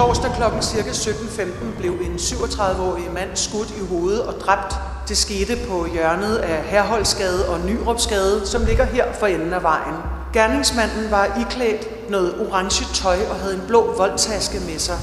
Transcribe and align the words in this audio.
Torsdag 0.00 0.30
kl. 0.30 0.42
ca. 0.62 0.90
17.15 0.90 1.78
blev 1.78 1.92
en 1.92 2.14
37-årig 2.16 3.04
mand 3.14 3.28
skudt 3.34 3.70
i 3.70 3.86
hovedet 3.88 4.22
og 4.22 4.34
dræbt. 4.40 4.74
Det 5.08 5.16
skete 5.16 5.52
på 5.68 5.86
hjørnet 5.94 6.36
af 6.36 6.62
Herholdsgade 6.64 7.48
og 7.48 7.60
Nyrupsgade, 7.66 8.46
som 8.46 8.64
ligger 8.64 8.84
her 8.84 9.04
for 9.12 9.26
enden 9.26 9.52
af 9.52 9.62
vejen. 9.62 9.94
Gerningsmanden 10.32 11.10
var 11.10 11.24
iklædt 11.40 12.10
noget 12.10 12.34
orange 12.40 12.84
tøj 12.94 13.16
og 13.30 13.36
havde 13.36 13.54
en 13.54 13.60
blå 13.68 13.94
voldtaske 13.96 14.58
med 14.68 14.78
sig. 14.78 14.96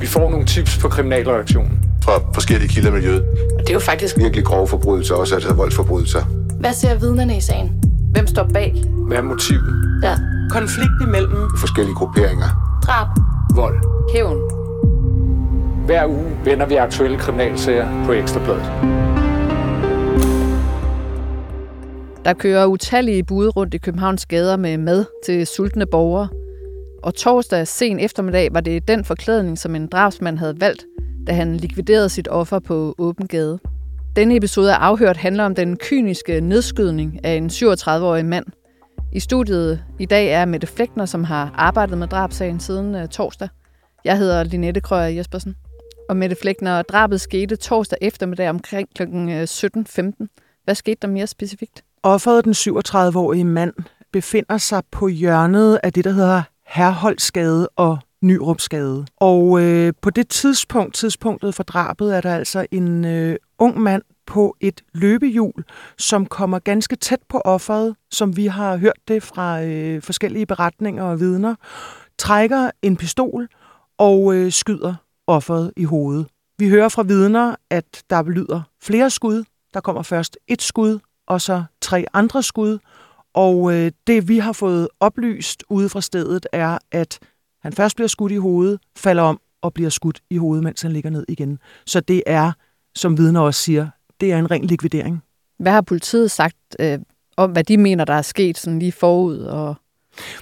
Vi 0.00 0.06
får 0.06 0.30
nogle 0.30 0.46
tips 0.46 0.78
på 0.78 0.88
kriminalreaktionen. 0.88 1.84
Fra 2.02 2.12
forskellige 2.34 2.68
kilder 2.68 2.90
i 2.90 2.92
miljøet. 2.92 3.24
Det 3.58 3.68
er 3.68 3.74
jo 3.74 3.80
faktisk 3.80 4.16
Virkelig 4.16 4.44
grove 4.44 4.68
forbrydelser, 4.68 5.14
også 5.14 5.34
altså 5.34 5.54
voldsforbrydelser. 5.54 6.22
Hvad 6.60 6.72
ser 6.72 6.94
vidnerne 6.94 7.36
i 7.36 7.40
sagen? 7.40 7.72
Hvem 8.12 8.26
står 8.26 8.48
bag? 8.52 8.84
Hvad 9.08 9.16
er 9.16 9.22
motivet? 9.22 10.00
Ja. 10.02 10.16
Konflikt 10.50 11.02
imellem 11.02 11.50
Forskellige 11.56 11.94
grupperinger. 11.94 12.78
Drab. 12.82 13.08
Vold. 13.54 13.76
Hævn. 14.14 14.38
Hver 15.86 16.06
uge 16.06 16.38
vender 16.44 16.66
vi 16.66 16.74
aktuelle 16.74 17.18
kriminalsager 17.18 18.04
på 18.04 18.12
Ekstrabladet. 18.12 18.62
Der 22.24 22.32
kører 22.38 22.66
utallige 22.66 23.24
bude 23.24 23.48
rundt 23.50 23.74
i 23.74 23.78
Københavns 23.78 24.26
gader 24.26 24.56
med 24.56 24.78
mad 24.78 25.04
til 25.26 25.46
sultne 25.46 25.86
borgere. 25.86 26.28
Og 27.02 27.14
torsdag 27.14 27.68
sen 27.68 28.00
eftermiddag 28.00 28.48
var 28.54 28.60
det 28.60 28.88
den 28.88 29.04
forklædning, 29.04 29.58
som 29.58 29.74
en 29.74 29.86
drabsmand 29.86 30.38
havde 30.38 30.60
valgt, 30.60 30.84
da 31.26 31.32
han 31.32 31.56
likviderede 31.56 32.08
sit 32.08 32.28
offer 32.28 32.58
på 32.58 32.94
åben 32.98 33.26
gade. 33.26 33.58
Denne 34.16 34.36
episode 34.36 34.74
af 34.74 34.78
Afhørt 34.78 35.16
handler 35.16 35.44
om 35.44 35.54
den 35.54 35.76
kyniske 35.76 36.40
nedskydning 36.40 37.24
af 37.24 37.34
en 37.34 37.46
37-årig 37.46 38.26
mand. 38.26 38.46
I 39.12 39.20
studiet 39.20 39.84
i 39.98 40.06
dag 40.06 40.28
er 40.28 40.44
Mette 40.44 40.66
Flækner, 40.66 41.06
som 41.06 41.24
har 41.24 41.50
arbejdet 41.54 41.98
med 41.98 42.08
drabsagen 42.08 42.60
siden 42.60 42.94
øh, 42.94 43.08
torsdag. 43.08 43.48
Jeg 44.04 44.18
hedder 44.18 44.44
Linette 44.44 44.80
Krøyer 44.80 45.06
Jespersen. 45.06 45.56
Og 46.08 46.16
Mette 46.16 46.36
Flækner, 46.42 46.82
drabet 46.82 47.20
skete 47.20 47.56
torsdag 47.56 47.98
eftermiddag 48.00 48.50
omkring 48.50 48.88
kl. 48.94 49.02
17.15. 49.02 49.08
Øh, 50.00 50.12
Hvad 50.64 50.74
skete 50.74 50.98
der 51.02 51.08
mere 51.08 51.26
specifikt? 51.26 51.84
Offeret, 52.02 52.44
den 52.44 52.52
37-årige 52.52 53.44
mand, 53.44 53.72
befinder 54.12 54.58
sig 54.58 54.82
på 54.92 55.08
hjørnet 55.08 55.78
af 55.82 55.92
det, 55.92 56.04
der 56.04 56.10
hedder 56.10 56.42
Herholdsgade 56.66 57.68
og 57.76 57.98
Nyrupsgade. 58.22 59.06
Og 59.16 59.60
øh, 59.62 59.92
på 60.02 60.10
det 60.10 60.28
tidspunkt, 60.28 60.94
tidspunktet 60.94 61.54
for 61.54 61.62
drabet, 61.62 62.16
er 62.16 62.20
der 62.20 62.34
altså 62.34 62.66
en 62.70 63.04
øh, 63.04 63.36
ung 63.58 63.80
mand 63.80 64.02
på 64.26 64.56
et 64.60 64.82
løbehjul, 64.94 65.64
som 65.98 66.26
kommer 66.26 66.58
ganske 66.58 66.96
tæt 66.96 67.20
på 67.28 67.38
offeret, 67.44 67.96
som 68.10 68.36
vi 68.36 68.46
har 68.46 68.76
hørt 68.76 68.98
det 69.08 69.22
fra 69.22 69.62
øh, 69.62 70.02
forskellige 70.02 70.46
beretninger 70.46 71.04
og 71.04 71.20
vidner, 71.20 71.54
trækker 72.18 72.70
en 72.82 72.96
pistol 72.96 73.48
og 73.98 74.34
øh, 74.34 74.52
skyder 74.52 74.94
offeret 75.26 75.72
i 75.76 75.84
hovedet. 75.84 76.26
Vi 76.58 76.68
hører 76.68 76.88
fra 76.88 77.02
vidner, 77.02 77.56
at 77.70 78.02
der 78.10 78.22
lyder 78.22 78.62
flere 78.82 79.10
skud. 79.10 79.44
Der 79.74 79.80
kommer 79.80 80.02
først 80.02 80.38
et 80.48 80.62
skud, 80.62 80.98
og 81.26 81.40
så 81.40 81.64
tre 81.80 82.04
andre 82.12 82.42
skud. 82.42 82.78
Og 83.34 83.74
øh, 83.74 83.92
det, 84.06 84.28
vi 84.28 84.38
har 84.38 84.52
fået 84.52 84.88
oplyst 85.00 85.64
ude 85.68 85.88
fra 85.88 86.00
stedet, 86.00 86.46
er, 86.52 86.78
at 86.92 87.18
han 87.62 87.72
først 87.72 87.96
bliver 87.96 88.08
skudt 88.08 88.32
i 88.32 88.36
hovedet, 88.36 88.80
falder 88.96 89.22
om 89.22 89.40
og 89.62 89.74
bliver 89.74 89.90
skudt 89.90 90.20
i 90.30 90.36
hovedet, 90.36 90.64
mens 90.64 90.82
han 90.82 90.92
ligger 90.92 91.10
ned 91.10 91.24
igen. 91.28 91.58
Så 91.86 92.00
det 92.00 92.22
er, 92.26 92.52
som 92.94 93.18
vidner 93.18 93.40
også 93.40 93.62
siger, 93.62 93.88
det 94.20 94.32
er 94.32 94.38
en 94.38 94.50
ren 94.50 94.64
likvidering. 94.64 95.22
Hvad 95.58 95.72
har 95.72 95.80
politiet 95.80 96.30
sagt 96.30 96.56
øh, 96.80 96.98
om, 97.36 97.50
hvad 97.50 97.64
de 97.64 97.76
mener, 97.76 98.04
der 98.04 98.14
er 98.14 98.22
sket 98.22 98.58
sådan 98.58 98.78
lige 98.78 98.92
forud? 98.92 99.38
Og... 99.38 99.74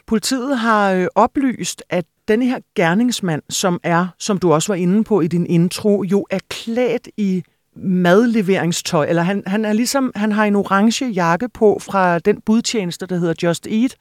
Politiet 0.06 0.58
har 0.58 0.92
øh, 0.92 1.06
oplyst, 1.14 1.82
at 1.90 2.04
denne 2.28 2.46
her 2.46 2.58
gerningsmand, 2.74 3.42
som 3.50 3.80
er, 3.82 4.06
som 4.18 4.38
du 4.38 4.52
også 4.52 4.72
var 4.72 4.76
inde 4.76 5.04
på 5.04 5.20
i 5.20 5.26
din 5.26 5.46
intro, 5.46 6.02
jo 6.02 6.26
er 6.30 6.38
klædt 6.48 7.08
i 7.16 7.42
madleveringstøj, 7.76 9.06
eller 9.08 9.22
han, 9.22 9.42
han 9.46 9.64
er 9.64 9.72
ligesom, 9.72 10.12
han 10.14 10.32
har 10.32 10.44
en 10.44 10.56
orange 10.56 11.06
jakke 11.06 11.48
på 11.48 11.78
fra 11.82 12.18
den 12.18 12.40
budtjeneste, 12.40 13.06
der 13.06 13.16
hedder 13.16 13.34
Just 13.42 13.66
Eat, 13.66 13.96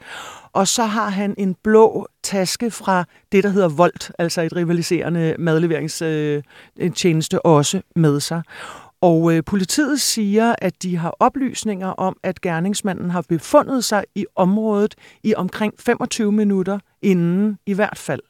og 0.53 0.67
så 0.67 0.84
har 0.84 1.09
han 1.09 1.35
en 1.38 1.55
blå 1.63 2.07
taske 2.23 2.72
fra 2.72 3.05
det, 3.31 3.44
der 3.44 3.50
hedder 3.50 3.69
Volt, 3.69 4.11
altså 4.19 4.41
et 4.41 4.55
rivaliserende 4.55 5.35
madleveringstjeneste 5.40 7.35
øh, 7.38 7.41
også 7.44 7.81
med 7.95 8.19
sig. 8.19 8.41
Og 9.03 9.34
øh, 9.34 9.44
politiet 9.44 10.02
siger, 10.02 10.56
at 10.58 10.84
de 10.84 10.97
har 10.97 11.16
oplysninger 11.19 11.88
om, 11.88 12.18
at 12.24 12.41
gerningsmanden 12.41 13.09
har 13.09 13.22
befundet 13.22 13.84
sig 13.84 14.03
i 14.16 14.25
området 14.36 14.96
i 15.24 15.36
omkring 15.36 15.74
25 15.80 16.31
minutter 16.31 16.80
inden 17.02 17.58
i 17.66 17.74
hvert 17.74 17.97
fald. 17.97 18.22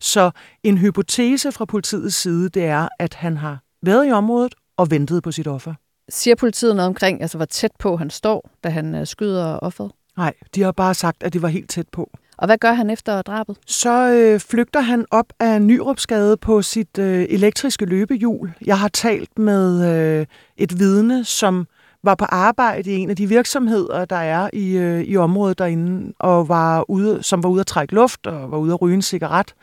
Så 0.00 0.30
en 0.62 0.78
hypotese 0.78 1.52
fra 1.52 1.64
politiets 1.64 2.16
side, 2.16 2.48
det 2.48 2.64
er, 2.64 2.88
at 2.98 3.14
han 3.14 3.36
har 3.36 3.58
været 3.82 4.08
i 4.08 4.10
området 4.10 4.54
og 4.76 4.90
ventet 4.90 5.22
på 5.22 5.32
sit 5.32 5.46
offer. 5.46 5.74
Siger 6.08 6.34
politiet 6.34 6.76
noget 6.76 6.88
omkring, 6.88 7.22
altså 7.22 7.38
hvor 7.38 7.44
tæt 7.44 7.72
på 7.78 7.96
han 7.96 8.10
står, 8.10 8.50
da 8.64 8.68
han 8.68 8.94
øh, 8.94 9.06
skyder 9.06 9.58
offeret? 9.58 9.92
Nej, 10.16 10.34
de 10.54 10.62
har 10.62 10.72
bare 10.72 10.94
sagt, 10.94 11.22
at 11.22 11.32
det 11.32 11.42
var 11.42 11.48
helt 11.48 11.70
tæt 11.70 11.88
på. 11.88 12.10
Og 12.38 12.46
hvad 12.46 12.58
gør 12.58 12.72
han 12.72 12.90
efter 12.90 13.22
drabet? 13.22 13.56
Så 13.66 14.10
øh, 14.10 14.40
flygter 14.40 14.80
han 14.80 15.04
op 15.10 15.32
af 15.40 15.62
Nyrupsgade 15.62 16.36
på 16.36 16.62
sit 16.62 16.98
øh, 16.98 17.26
elektriske 17.28 17.84
løbehjul. 17.84 18.52
Jeg 18.66 18.78
har 18.78 18.88
talt 18.88 19.38
med 19.38 19.94
øh, 20.20 20.26
et 20.56 20.78
vidne, 20.78 21.24
som 21.24 21.66
var 22.02 22.14
på 22.14 22.24
arbejde 22.24 22.90
i 22.90 22.96
en 22.96 23.10
af 23.10 23.16
de 23.16 23.26
virksomheder, 23.26 24.04
der 24.04 24.16
er 24.16 24.50
i, 24.52 24.76
øh, 24.76 25.00
i 25.00 25.16
området 25.16 25.58
derinde, 25.58 26.12
og 26.18 26.48
var 26.48 26.90
ude, 26.90 27.22
som 27.22 27.42
var 27.42 27.48
ude 27.48 27.60
at 27.60 27.66
trække 27.66 27.94
luft 27.94 28.26
og 28.26 28.50
var 28.50 28.58
ude 28.58 28.72
at 28.72 28.82
ryge 28.82 28.94
en 28.94 29.02
cigaret, 29.02 29.54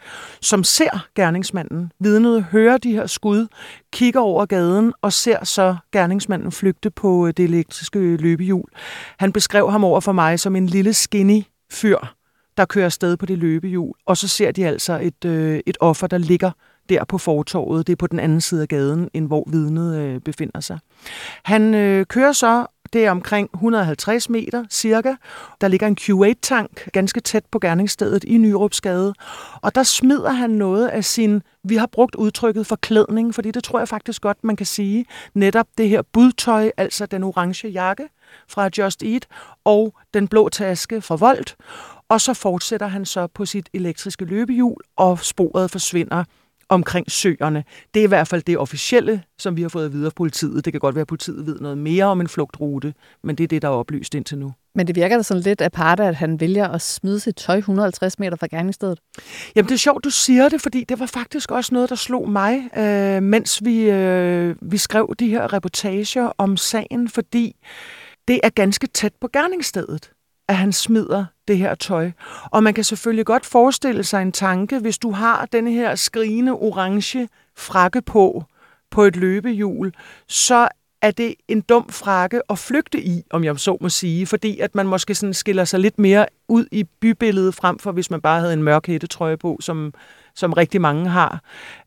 som 0.41 0.63
ser 0.63 1.07
gerningsmanden. 1.15 1.91
Vidnet 1.99 2.43
hører 2.43 2.77
de 2.77 2.91
her 2.91 3.07
skud, 3.07 3.47
kigger 3.93 4.19
over 4.19 4.45
gaden 4.45 4.93
og 5.01 5.13
ser 5.13 5.43
så 5.43 5.75
gerningsmanden 5.91 6.51
flygte 6.51 6.91
på 6.91 7.27
øh, 7.27 7.33
det 7.37 7.45
elektriske 7.45 8.17
løbehjul. 8.17 8.69
Han 9.19 9.31
beskrev 9.31 9.71
ham 9.71 9.83
over 9.83 9.99
for 9.99 10.11
mig 10.11 10.39
som 10.39 10.55
en 10.55 10.67
lille 10.67 10.93
skinny 10.93 11.43
fyr, 11.71 12.14
der 12.57 12.65
kører 12.65 12.85
afsted 12.85 13.17
på 13.17 13.25
det 13.25 13.37
løbehjul, 13.37 13.93
og 14.05 14.17
så 14.17 14.27
ser 14.27 14.51
de 14.51 14.67
altså 14.67 14.99
et, 15.01 15.25
øh, 15.25 15.59
et 15.65 15.77
offer, 15.79 16.07
der 16.07 16.17
ligger 16.17 16.51
der 16.89 17.03
på 17.03 17.17
fortorvet. 17.17 17.87
Det 17.87 17.93
er 17.93 17.97
på 17.97 18.07
den 18.07 18.19
anden 18.19 18.41
side 18.41 18.61
af 18.61 18.67
gaden, 18.67 19.09
end 19.13 19.27
hvor 19.27 19.43
vidnet 19.47 19.99
øh, 19.99 20.21
befinder 20.21 20.59
sig. 20.59 20.79
Han 21.43 21.73
øh, 21.73 22.05
kører 22.05 22.31
så, 22.31 22.65
det 22.93 23.05
er 23.05 23.11
omkring 23.11 23.49
150 23.53 24.29
meter 24.29 24.65
cirka. 24.69 25.13
Der 25.61 25.67
ligger 25.67 25.87
en 25.87 25.97
Q8-tank 26.01 26.91
ganske 26.91 27.19
tæt 27.19 27.45
på 27.51 27.59
gerningsstedet 27.59 28.23
i 28.23 28.37
Nyrupsgade. 28.37 29.13
Og 29.61 29.75
der 29.75 29.83
smider 29.83 30.31
han 30.31 30.49
noget 30.49 30.87
af 30.87 31.05
sin, 31.05 31.41
vi 31.63 31.75
har 31.75 31.85
brugt 31.85 32.15
udtrykket 32.15 32.67
forklædning, 32.67 33.35
fordi 33.35 33.51
det 33.51 33.63
tror 33.63 33.79
jeg 33.79 33.87
faktisk 33.87 34.21
godt, 34.21 34.43
man 34.43 34.55
kan 34.55 34.65
sige. 34.65 35.05
Netop 35.33 35.67
det 35.77 35.89
her 35.89 36.01
budtøj, 36.13 36.71
altså 36.77 37.05
den 37.05 37.23
orange 37.23 37.67
jakke 37.67 38.03
fra 38.47 38.69
Just 38.77 39.03
Eat, 39.03 39.27
og 39.63 39.93
den 40.13 40.27
blå 40.27 40.49
taske 40.49 41.01
fra 41.01 41.15
Volt. 41.15 41.55
Og 42.09 42.21
så 42.21 42.33
fortsætter 42.33 42.87
han 42.87 43.05
så 43.05 43.27
på 43.27 43.45
sit 43.45 43.69
elektriske 43.73 44.25
løbehjul, 44.25 44.81
og 44.97 45.19
sporet 45.19 45.71
forsvinder 45.71 46.23
omkring 46.69 47.11
søerne. 47.11 47.63
Det 47.93 47.99
er 47.99 48.03
i 48.03 48.07
hvert 48.07 48.27
fald 48.27 48.41
det 48.41 48.57
officielle, 48.57 49.23
som 49.39 49.57
vi 49.57 49.61
har 49.61 49.69
fået 49.69 49.85
at 49.85 49.93
vide 49.93 50.05
af 50.05 50.13
politiet. 50.15 50.65
Det 50.65 50.73
kan 50.73 50.79
godt 50.79 50.95
være, 50.95 51.01
at 51.01 51.07
politiet 51.07 51.45
ved 51.45 51.59
noget 51.59 51.77
mere 51.77 52.05
om 52.05 52.21
en 52.21 52.27
flugtrute, 52.27 52.93
men 53.23 53.35
det 53.35 53.43
er 53.43 53.47
det, 53.47 53.61
der 53.61 53.67
er 53.67 53.71
oplyst 53.71 54.15
indtil 54.15 54.37
nu. 54.37 54.53
Men 54.75 54.87
det 54.87 54.95
virker 54.95 55.15
da 55.15 55.23
sådan 55.23 55.43
lidt 55.43 55.61
aparte, 55.61 56.03
at 56.03 56.15
han 56.15 56.39
vælger 56.39 56.67
at 56.67 56.81
smide 56.81 57.19
sit 57.19 57.35
tøj 57.35 57.57
150 57.57 58.19
meter 58.19 58.37
fra 58.37 58.47
gerningsstedet. 58.47 58.99
Jamen 59.55 59.69
det 59.69 59.73
er 59.73 59.79
sjovt, 59.79 60.03
du 60.03 60.09
siger 60.09 60.49
det, 60.49 60.61
fordi 60.61 60.83
det 60.83 60.99
var 60.99 61.05
faktisk 61.05 61.51
også 61.51 61.73
noget, 61.73 61.89
der 61.89 61.95
slog 61.95 62.29
mig, 62.29 62.69
øh, 62.77 63.23
mens 63.23 63.65
vi, 63.65 63.81
øh, 63.81 64.55
vi 64.61 64.77
skrev 64.77 65.15
de 65.19 65.29
her 65.29 65.53
reportager 65.53 66.31
om 66.37 66.57
sagen, 66.57 67.09
fordi 67.09 67.55
det 68.27 68.39
er 68.43 68.49
ganske 68.49 68.87
tæt 68.87 69.13
på 69.21 69.27
gerningsstedet 69.33 70.11
at 70.47 70.55
han 70.55 70.73
smider 70.73 71.25
det 71.47 71.57
her 71.57 71.75
tøj. 71.75 72.11
Og 72.51 72.63
man 72.63 72.73
kan 72.73 72.83
selvfølgelig 72.83 73.25
godt 73.25 73.45
forestille 73.45 74.03
sig 74.03 74.21
en 74.21 74.31
tanke, 74.31 74.79
hvis 74.79 74.97
du 74.97 75.11
har 75.11 75.45
den 75.45 75.67
her 75.67 75.95
skrigende 75.95 76.51
orange 76.51 77.29
frakke 77.57 78.01
på, 78.01 78.43
på 78.91 79.03
et 79.03 79.15
løbehjul, 79.15 79.93
så 80.27 80.67
er 81.01 81.11
det 81.11 81.35
en 81.47 81.61
dum 81.61 81.89
frakke 81.89 82.41
at 82.49 82.59
flygte 82.59 83.01
i, 83.01 83.23
om 83.29 83.43
jeg 83.43 83.59
så 83.59 83.77
må 83.81 83.89
sige, 83.89 84.27
fordi 84.27 84.59
at 84.59 84.75
man 84.75 84.87
måske 84.87 85.15
sådan 85.15 85.33
skiller 85.33 85.65
sig 85.65 85.79
lidt 85.79 85.99
mere 85.99 86.25
ud 86.47 86.65
i 86.71 86.83
bybilledet 86.83 87.55
frem 87.55 87.79
for, 87.79 87.91
hvis 87.91 88.11
man 88.11 88.21
bare 88.21 88.39
havde 88.39 88.53
en 88.53 88.63
mørk 88.63 88.87
hættetrøje 88.87 89.37
på, 89.37 89.57
som, 89.61 89.93
som 90.35 90.53
rigtig 90.53 90.81
mange 90.81 91.09
har. 91.09 91.41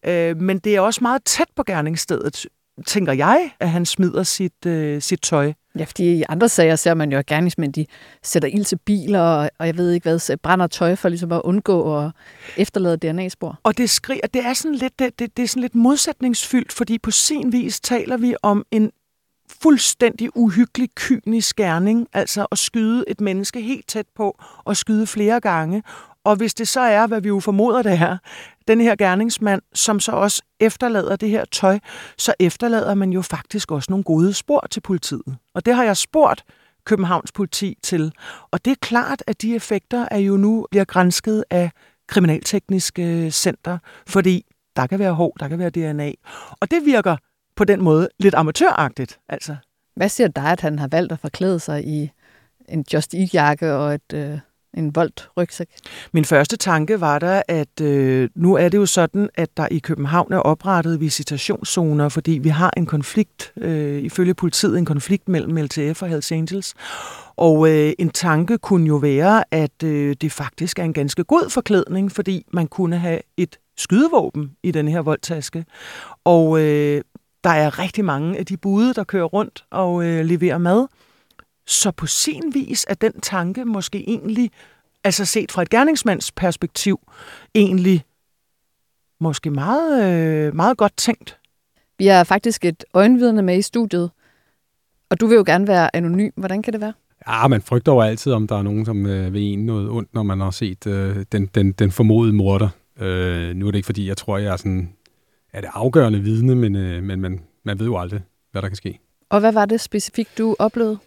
Øh, 0.07 0.37
men 0.37 0.59
det 0.59 0.77
er 0.77 0.81
også 0.81 0.99
meget 1.03 1.25
tæt 1.25 1.49
på 1.57 1.63
gerningsstedet, 1.63 2.47
tænker 2.87 3.13
jeg, 3.13 3.51
at 3.61 3.71
han 3.71 3.87
smider 3.87 4.23
sit, 4.23 4.67
øh, 4.67 5.03
sit 5.03 5.21
tøj. 5.23 5.53
Ja, 5.79 5.85
fordi 5.85 6.15
i 6.15 6.25
andre 6.29 6.49
sager 6.49 6.77
ser 6.77 6.95
man 6.95 7.13
jo, 7.13 7.19
at 7.19 7.27
gerningsmænd 7.27 7.73
de 7.73 7.87
sætter 8.23 8.49
ild 8.49 8.65
til 8.65 8.79
biler, 8.79 9.21
og, 9.21 9.51
og 9.59 9.67
jeg 9.67 9.77
ved 9.77 9.93
ikke 9.93 10.05
hvad, 10.05 10.37
brænder 10.37 10.67
tøj 10.67 10.95
for 10.95 11.09
ligesom 11.09 11.33
at 11.33 11.41
undgå 11.45 11.99
at 11.99 12.11
efterlade 12.57 12.97
DNA-spor. 12.97 13.61
Og 13.63 13.79
det, 13.79 13.91
skriger, 13.91 14.27
det, 14.35 14.47
er 14.47 14.53
sådan 14.53 14.75
lidt, 14.75 14.99
det, 14.99 15.19
det, 15.19 15.37
det 15.37 15.43
er 15.43 15.49
sådan 15.49 15.61
lidt 15.61 15.75
modsætningsfyldt, 15.75 16.73
fordi 16.73 16.99
på 16.99 17.11
sin 17.11 17.53
vis 17.53 17.81
taler 17.81 18.17
vi 18.17 18.35
om 18.43 18.65
en 18.71 18.91
fuldstændig 19.63 20.37
uhyggelig, 20.37 20.89
kynisk 20.97 21.57
gerning, 21.57 22.09
altså 22.13 22.47
at 22.53 22.59
skyde 22.59 23.05
et 23.09 23.21
menneske 23.21 23.61
helt 23.61 23.89
tæt 23.89 24.07
på, 24.17 24.39
og 24.65 24.77
skyde 24.77 25.07
flere 25.07 25.41
gange, 25.41 25.83
og 26.29 26.37
hvis 26.37 26.55
det 26.55 26.69
så 26.69 26.81
er, 26.81 27.07
hvad 27.07 27.21
vi 27.21 27.29
jo 27.29 27.41
formoder 27.41 27.83
det 27.83 27.93
er, 27.93 28.19
den 28.69 28.81
her 28.81 28.97
gerningsmand, 28.97 29.63
som 29.75 30.01
så 30.01 30.13
også 30.13 30.43
efterlader 30.61 31.17
det 31.17 31.31
her 31.31 31.45
tøj, 31.45 31.79
så 32.19 32.35
efterlader 32.41 32.95
man 32.95 33.11
jo 33.11 33.23
faktisk 33.23 33.71
også 33.71 33.87
nogle 33.91 34.05
gode 34.05 34.35
spor 34.35 34.67
til 34.71 34.81
politiet. 34.81 35.37
Og 35.55 35.67
det 35.67 35.75
har 35.75 35.85
jeg 35.85 35.97
spurgt 35.97 36.45
Københavns 36.85 37.33
politi 37.33 37.79
til. 37.83 38.13
Og 38.51 38.65
det 38.65 38.71
er 38.71 38.75
klart, 38.81 39.23
at 39.27 39.43
de 39.43 39.55
effekter 39.55 40.09
er 40.11 40.19
jo 40.19 40.37
nu 40.37 40.67
bliver 40.71 40.85
grænsket 40.85 41.45
af 41.51 41.71
Kriminaltekniske 42.09 43.31
Center, 43.31 43.79
fordi 44.07 44.45
der 44.77 44.87
kan 44.87 44.99
være 44.99 45.13
hår, 45.13 45.37
der 45.41 45.49
kan 45.49 45.59
være 45.59 45.71
DNA. 45.71 46.13
Og 46.61 46.71
det 46.71 46.85
virker 46.85 47.17
på 47.57 47.65
den 47.65 47.83
måde 47.83 48.09
lidt 48.19 48.35
amatøragtigt. 48.35 49.19
Altså. 49.29 49.57
Hvad 49.97 50.09
siger 50.09 50.29
dig, 50.29 50.53
at 50.53 50.61
han 50.61 50.79
har 50.79 50.89
valgt 50.89 51.13
at 51.13 51.19
forklæde 51.19 51.61
sig 51.61 51.85
i 51.85 52.11
en 52.69 52.85
Just 52.95 53.15
Eat-jakke 53.15 53.73
og 53.73 53.95
et, 53.95 54.13
øh, 54.15 54.39
en 54.75 54.95
voldt 54.95 55.29
rygsæk? 55.37 55.69
Min 56.13 56.25
første 56.25 56.57
tanke 56.57 57.01
var 57.01 57.19
der, 57.19 57.43
at 57.49 57.81
øh, 57.81 58.29
nu 58.35 58.55
er 58.55 58.69
det 58.69 58.79
jo 58.79 58.87
sådan, 58.87 59.29
at 59.35 59.57
der 59.57 59.69
i 59.71 59.79
København 59.79 60.33
er 60.33 60.39
oprettet 60.39 61.01
visitationszoner, 61.01 62.09
fordi 62.09 62.33
vi 62.33 62.49
har 62.49 62.73
en 62.77 62.87
konflikt, 62.87 63.53
øh, 63.57 64.03
ifølge 64.03 64.35
politiet, 64.35 64.79
en 64.79 64.85
konflikt 64.85 65.29
mellem 65.29 65.57
LTF 65.57 66.03
og 66.03 66.09
Hells 66.09 66.33
Angels. 66.33 66.75
Og 67.37 67.69
øh, 67.69 67.93
en 67.99 68.11
tanke 68.11 68.59
kunne 68.59 68.87
jo 68.87 68.97
være, 68.97 69.45
at 69.51 69.83
øh, 69.85 70.17
det 70.21 70.33
faktisk 70.33 70.79
er 70.79 70.85
en 70.85 70.93
ganske 70.93 71.25
god 71.25 71.51
forklædning, 71.51 72.13
fordi 72.13 72.47
man 72.53 72.67
kunne 72.67 72.99
have 72.99 73.21
et 73.37 73.59
skydevåben 73.77 74.51
i 74.63 74.71
den 74.71 74.89
her 74.89 75.01
voldtaske. 75.01 75.65
Og 76.25 76.61
øh, 76.61 77.03
der 77.45 77.51
er 77.51 77.79
rigtig 77.79 78.05
mange 78.05 78.39
af 78.39 78.47
de 78.47 78.57
bude, 78.57 78.95
der 78.95 79.05
kører 79.05 79.25
rundt 79.25 79.65
og 79.71 80.05
øh, 80.05 80.25
leverer 80.25 80.59
mad. 80.59 80.87
Så 81.69 81.91
på 81.91 82.07
sin 82.07 82.43
vis 82.55 82.87
er 82.89 82.95
den 82.95 83.21
tanke 83.21 83.65
måske 83.65 84.09
egentlig, 84.09 84.51
altså 85.05 85.25
set 85.25 85.53
fra 85.53 85.63
et 85.63 85.71
gerningsmands 85.71 86.33
perspektiv, 86.33 87.01
egentlig 87.55 88.05
måske 89.21 89.51
meget, 89.51 90.13
øh, 90.13 90.55
meget 90.55 90.77
godt 90.77 90.97
tænkt. 90.97 91.39
Vi 91.99 92.07
har 92.07 92.25
faktisk 92.25 92.65
et 92.65 92.85
øjenvidne 92.95 93.43
med 93.43 93.59
i 93.59 93.63
studiet, 93.63 94.11
og 95.11 95.21
du 95.21 95.27
vil 95.27 95.37
jo 95.37 95.43
gerne 95.47 95.67
være 95.67 95.97
anonym. 95.97 96.31
Hvordan 96.37 96.63
kan 96.63 96.73
det 96.73 96.81
være? 96.81 96.93
Ja, 97.29 97.49
man 97.49 97.63
frygter 97.63 97.93
jo 97.93 98.01
altid, 98.01 98.33
om 98.33 98.47
der 98.47 98.57
er 98.57 98.63
nogen, 98.63 98.85
som 98.85 99.07
øh, 99.07 99.33
vil 99.33 99.43
en 99.43 99.67
noget 99.67 99.91
ondt, 99.91 100.15
når 100.15 100.23
man 100.23 100.41
har 100.41 100.51
set 100.51 100.87
øh, 100.87 101.25
den, 101.33 101.47
den, 101.47 101.73
den 101.73 101.91
formodede 101.91 102.33
morder. 102.33 102.69
Øh, 103.01 103.57
nu 103.57 103.67
er 103.67 103.71
det 103.71 103.79
ikke, 103.79 103.87
fordi 103.87 104.09
jeg 104.09 104.17
tror, 104.17 104.39
jeg 104.39 104.53
er 104.53 104.57
sådan 104.57 104.93
er 105.53 105.61
det 105.61 105.71
afgørende 105.75 106.21
vidne, 106.21 106.55
men, 106.55 106.77
øh, 106.77 107.03
men 107.03 107.21
man, 107.21 107.41
man 107.65 107.79
ved 107.79 107.87
jo 107.87 107.99
aldrig, 107.99 108.21
hvad 108.53 108.63
der 108.63 108.69
kan 108.69 108.77
ske. 108.77 108.99
Og 109.31 109.41
hvad 109.41 109.53
var 109.53 109.67
det 109.67 109.81
specifikt, 109.81 110.39
du 110.39 110.57
oplevede? 110.59 110.99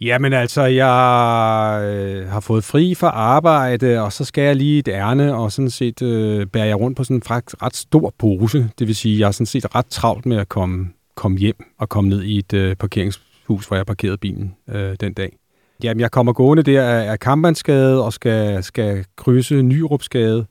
Jamen 0.00 0.32
altså, 0.32 0.62
jeg 0.62 1.82
øh, 1.84 2.28
har 2.28 2.40
fået 2.40 2.64
fri 2.64 2.94
fra 2.94 3.08
arbejde, 3.08 4.02
og 4.02 4.12
så 4.12 4.24
skal 4.24 4.44
jeg 4.44 4.56
lige 4.56 4.78
et 4.78 4.88
ærne, 4.88 5.34
og 5.34 5.52
sådan 5.52 5.70
set 5.70 6.02
øh, 6.02 6.46
bærer 6.46 6.64
jeg 6.64 6.80
rundt 6.80 6.96
på 6.96 7.04
sådan 7.04 7.16
en 7.16 7.22
ret 7.30 7.76
stor 7.76 8.14
pose. 8.18 8.70
Det 8.78 8.86
vil 8.86 8.96
sige, 8.96 9.20
jeg 9.20 9.26
er 9.26 9.30
sådan 9.30 9.46
set 9.46 9.74
ret 9.74 9.86
travlt 9.86 10.26
med 10.26 10.36
at 10.36 10.48
komme, 10.48 10.88
komme 11.14 11.38
hjem 11.38 11.56
og 11.78 11.88
komme 11.88 12.10
ned 12.10 12.22
i 12.22 12.38
et 12.38 12.52
øh, 12.52 12.76
parkeringshus, 12.76 13.66
hvor 13.66 13.76
jeg 13.76 13.86
parkerede 13.86 14.16
bilen 14.16 14.54
øh, 14.68 14.96
den 15.00 15.12
dag. 15.12 15.36
Jamen, 15.82 16.00
jeg 16.00 16.10
kommer 16.10 16.32
gående 16.32 16.62
der 16.62 16.82
af, 16.82 17.20
Kampmandsgade 17.20 18.04
og 18.04 18.12
skal, 18.12 18.64
skal 18.64 19.04
krydse 19.16 19.62
Nyrupsgade. 19.62 20.46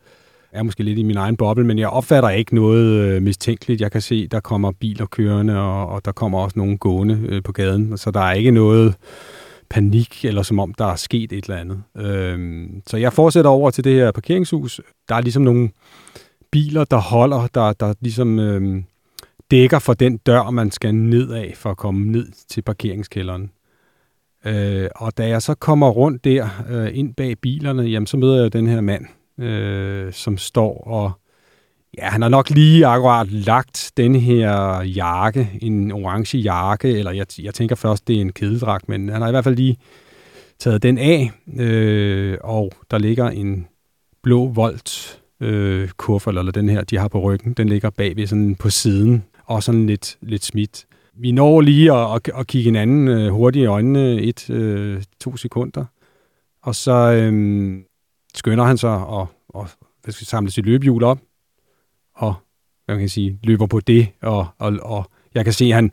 Jeg 0.54 0.60
er 0.60 0.63
måske 0.63 0.84
lidt 0.84 1.00
i 1.00 1.04
min 1.04 1.18
egen 1.18 1.38
boble, 1.38 1.63
men 1.63 1.80
jeg 1.80 1.90
opfatter 1.90 2.30
ikke 2.30 2.56
noget 2.56 2.86
øh, 2.86 3.22
mistænkeligt. 3.22 3.81
Jeg 3.81 3.92
kan 3.92 4.02
se, 4.02 4.28
der 4.28 4.40
kommer 4.40 4.72
biler 4.72 5.06
kørende, 5.06 5.60
og, 5.60 5.88
og 5.88 6.06
der 6.06 6.12
kommer 6.12 6.40
også 6.40 6.60
nogen 6.60 6.78
gående 6.78 7.19
øh, 7.30 7.44
på 7.44 7.52
gaden. 7.52 7.98
Så 7.98 8.12
der 8.12 8.19
er 8.19 8.34
ikke 8.34 8.52
noget 8.52 8.95
panik, 9.69 10.25
eller 10.25 10.42
som 10.42 10.60
om 10.60 10.74
der 10.74 10.86
er 10.86 10.95
sket 10.95 11.31
et 11.31 11.45
eller 11.45 11.57
andet. 11.57 11.83
Øhm, 11.98 12.81
så 12.88 12.98
jeg 12.98 13.13
fortsætter 13.13 13.51
over 13.51 13.71
til 13.71 13.83
det 13.83 13.94
her 13.94 14.12
parkeringshus. 14.12 14.81
Der 15.10 15.16
er 15.16 15.21
ligesom 15.21 15.44
nogle 15.44 15.69
biler, 16.51 16.83
der 16.83 16.98
holder, 16.98 17.48
der, 17.54 17.74
der 17.74 17.94
ligesom 18.01 18.39
øhm, 18.39 18.83
dækker 19.51 19.80
for 19.80 19.94
den 19.94 20.18
dør, 20.18 20.50
man 20.50 20.71
skal 20.71 20.95
ned 20.95 21.31
af 21.31 21.54
for 21.56 21.71
at 21.71 21.77
komme 21.77 22.12
ned 22.12 22.27
til 22.50 22.62
parkeringskælderen. 22.62 23.51
Øh, 24.45 24.89
og 24.95 25.18
da 25.18 25.27
jeg 25.27 25.42
så 25.42 25.56
kommer 25.56 25.89
rundt 25.89 26.24
der 26.24 26.50
øh, 26.69 26.98
ind 26.98 27.16
bag 27.16 27.38
bilerne, 27.42 27.83
jamen 27.83 28.07
så 28.07 28.18
møder 28.18 28.42
jeg 28.42 28.54
den 28.54 28.68
her 28.68 28.81
mand, 28.81 29.06
øh, 29.44 30.13
som 30.13 30.38
står 30.38 30.83
og 30.88 31.12
Ja, 32.00 32.10
han 32.10 32.22
har 32.22 32.30
nok 32.30 32.50
lige 32.50 32.86
akkurat 32.86 33.31
lagt 33.31 33.92
den 33.98 34.16
her 34.16 34.81
jakke, 34.81 35.50
en 35.62 35.92
orange 35.92 36.38
jakke, 36.38 36.98
eller 36.98 37.12
jeg, 37.12 37.25
jeg 37.40 37.54
tænker 37.54 37.75
først, 37.75 38.07
det 38.07 38.16
er 38.18 38.22
en 38.22 38.31
kedeldragt, 38.31 38.90
men 38.90 39.10
han 39.10 39.22
har 39.22 39.28
i 39.28 39.31
hvert 39.31 39.44
fald 39.44 39.56
lige 39.56 39.78
taget 40.60 40.84
den 40.84 40.98
af, 40.98 41.31
øh, 41.57 42.38
og 42.42 42.72
der 42.92 42.98
ligger 42.98 43.30
en 43.30 43.68
blå 44.24 44.48
volt 44.48 45.22
øh, 45.42 45.90
kuffert, 45.90 46.38
eller 46.38 46.51
den 46.51 46.69
her, 46.69 46.84
de 46.84 46.98
har 46.98 47.07
på 47.07 47.19
ryggen, 47.19 47.54
den 47.54 47.69
ligger 47.69 47.90
bagved 47.90 48.28
sådan 48.28 48.56
på 48.56 48.69
siden, 48.69 49.24
og 49.45 49.63
sådan 49.63 49.86
lidt, 49.86 50.18
lidt 50.22 50.45
smidt. 50.45 50.86
Vi 51.13 51.31
når 51.31 51.62
lige 51.62 51.94
at, 51.94 52.16
at, 52.16 52.40
at 52.40 52.48
kigge 52.48 52.68
hinanden 52.68 53.07
øh, 53.07 53.30
hurtigt 53.31 53.63
i 53.63 53.66
øjnene, 53.66 54.22
et, 54.22 54.50
øh, 54.50 55.04
to 55.22 55.38
sekunder, 55.38 55.86
og 56.63 56.75
så 56.75 57.12
øh, 57.12 57.74
skynder 58.36 58.63
han 58.63 58.78
sig 58.78 59.06
og, 59.06 59.28
og 59.50 59.68
hvad 60.04 60.12
skal 60.12 60.28
samle 60.28 60.52
sit 60.52 60.66
løbehjul 60.66 61.04
op, 61.04 61.19
og 62.19 62.33
hvad 62.86 62.95
man 62.95 63.01
kan 63.01 63.10
sige, 63.10 63.39
løber 63.44 63.66
på 63.66 63.80
det, 63.80 64.07
og, 64.21 64.48
og, 64.60 64.74
og 64.81 65.10
jeg 65.36 65.44
kan 65.44 65.54
se, 65.54 65.66
at 65.66 65.75
han, 65.75 65.92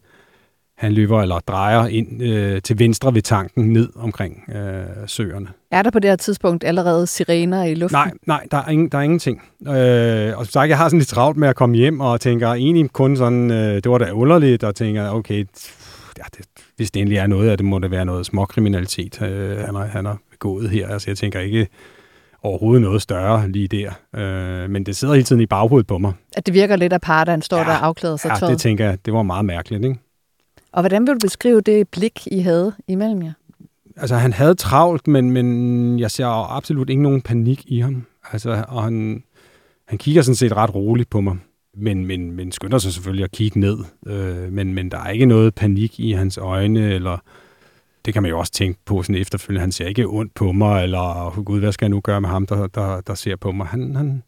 han 0.76 0.92
løber 0.92 1.22
eller 1.22 1.38
drejer 1.38 1.86
ind 1.86 2.22
øh, 2.22 2.62
til 2.62 2.78
venstre 2.78 3.14
ved 3.14 3.22
tanken 3.22 3.72
ned 3.72 3.88
omkring 3.96 4.44
øh, 4.54 4.84
søerne. 5.06 5.48
Er 5.70 5.82
der 5.82 5.90
på 5.90 5.98
det 5.98 6.10
her 6.10 6.16
tidspunkt 6.16 6.64
allerede 6.64 7.06
sirener 7.06 7.64
i 7.64 7.74
luften? 7.74 7.96
Nej, 7.96 8.10
nej, 8.26 8.46
der 8.50 8.56
er, 8.56 8.68
ingen, 8.68 8.88
der 8.88 8.98
er 8.98 9.02
ingenting. 9.02 9.42
Øh, 9.68 10.38
og 10.38 10.46
som 10.46 10.50
sagt, 10.50 10.68
jeg 10.68 10.78
har 10.78 10.88
sådan 10.88 10.98
lidt 10.98 11.08
travlt 11.08 11.36
med 11.36 11.48
at 11.48 11.56
komme 11.56 11.76
hjem, 11.76 12.00
og 12.00 12.20
tænker 12.20 12.48
egentlig 12.48 12.90
kun 12.90 13.16
sådan, 13.16 13.50
øh, 13.50 13.74
det 13.74 13.90
var 13.90 13.98
da 13.98 14.10
underligt, 14.10 14.64
og 14.64 14.74
tænker, 14.74 15.10
okay, 15.10 15.46
ja, 16.18 16.24
det, 16.36 16.46
hvis 16.76 16.90
det 16.90 17.00
endelig 17.00 17.18
er 17.18 17.26
noget 17.26 17.50
af 17.50 17.58
det, 17.58 17.66
må 17.66 17.78
det 17.78 17.90
være 17.90 18.04
noget 18.04 18.26
småkriminalitet, 18.26 19.22
øh, 19.22 19.58
han, 19.58 19.74
har, 19.74 19.84
han 19.84 20.04
har 20.04 20.18
begået 20.30 20.70
her. 20.70 20.88
Altså 20.88 21.10
jeg 21.10 21.18
tænker 21.18 21.40
ikke, 21.40 21.68
overhovedet 22.46 22.82
noget 22.82 23.02
større 23.02 23.48
lige 23.48 23.68
der. 23.68 23.90
Øh, 24.16 24.70
men 24.70 24.86
det 24.86 24.96
sidder 24.96 25.14
hele 25.14 25.24
tiden 25.24 25.42
i 25.42 25.46
baghovedet 25.46 25.86
på 25.86 25.98
mig. 25.98 26.12
At 26.36 26.46
det 26.46 26.54
virker 26.54 26.76
lidt 26.76 26.92
apart, 26.92 27.28
at 27.28 27.32
han 27.32 27.42
står 27.42 27.58
ja, 27.58 27.64
der 27.64 27.70
og 27.70 27.86
afklæder 27.86 28.16
sig 28.16 28.28
ja, 28.28 28.36
tøjet. 28.36 28.52
det 28.52 28.60
tænker 28.60 28.84
jeg, 28.84 28.98
det 29.04 29.12
var 29.12 29.22
meget 29.22 29.44
mærkeligt. 29.44 29.84
Ikke? 29.84 29.98
Og 30.72 30.82
hvordan 30.82 31.06
vil 31.06 31.14
du 31.14 31.18
beskrive 31.18 31.60
det 31.60 31.88
blik, 31.88 32.26
I 32.26 32.40
havde 32.40 32.72
imellem 32.88 33.22
jer? 33.22 33.32
Altså, 33.96 34.16
han 34.16 34.32
havde 34.32 34.54
travlt, 34.54 35.08
men, 35.08 35.30
men 35.30 35.98
jeg 35.98 36.10
ser 36.10 36.26
absolut 36.56 36.90
ikke 36.90 37.02
nogen 37.02 37.22
panik 37.22 37.64
i 37.66 37.80
ham. 37.80 38.06
Altså, 38.32 38.64
og 38.68 38.82
han, 38.82 39.22
han 39.88 39.98
kigger 39.98 40.22
sådan 40.22 40.36
set 40.36 40.56
ret 40.56 40.74
roligt 40.74 41.10
på 41.10 41.20
mig, 41.20 41.36
men, 41.76 42.06
men, 42.06 42.32
men 42.32 42.52
skynder 42.52 42.78
sig 42.78 42.92
selvfølgelig 42.92 43.24
at 43.24 43.30
kigge 43.30 43.60
ned. 43.60 43.78
Øh, 44.06 44.52
men, 44.52 44.74
men 44.74 44.90
der 44.90 44.98
er 44.98 45.10
ikke 45.10 45.26
noget 45.26 45.54
panik 45.54 46.00
i 46.00 46.12
hans 46.12 46.38
øjne, 46.38 46.94
eller 46.94 47.18
det 48.06 48.14
kan 48.14 48.22
man 48.22 48.30
jo 48.30 48.38
også 48.38 48.52
tænke 48.52 48.80
på 48.84 49.02
sådan 49.02 49.20
efterfølgende. 49.20 49.60
Han 49.60 49.72
ser 49.72 49.86
ikke 49.86 50.06
ondt 50.06 50.34
på 50.34 50.52
mig, 50.52 50.82
eller 50.82 51.26
oh, 51.26 51.44
gud, 51.44 51.60
hvad 51.60 51.72
skal 51.72 51.84
jeg 51.84 51.90
nu 51.90 52.00
gøre 52.00 52.20
med 52.20 52.28
ham, 52.28 52.46
der, 52.46 52.66
der, 52.66 53.00
der 53.00 53.14
ser 53.14 53.36
på 53.36 53.52
mig. 53.52 53.66
Han, 53.66 53.96
han, 53.96 54.22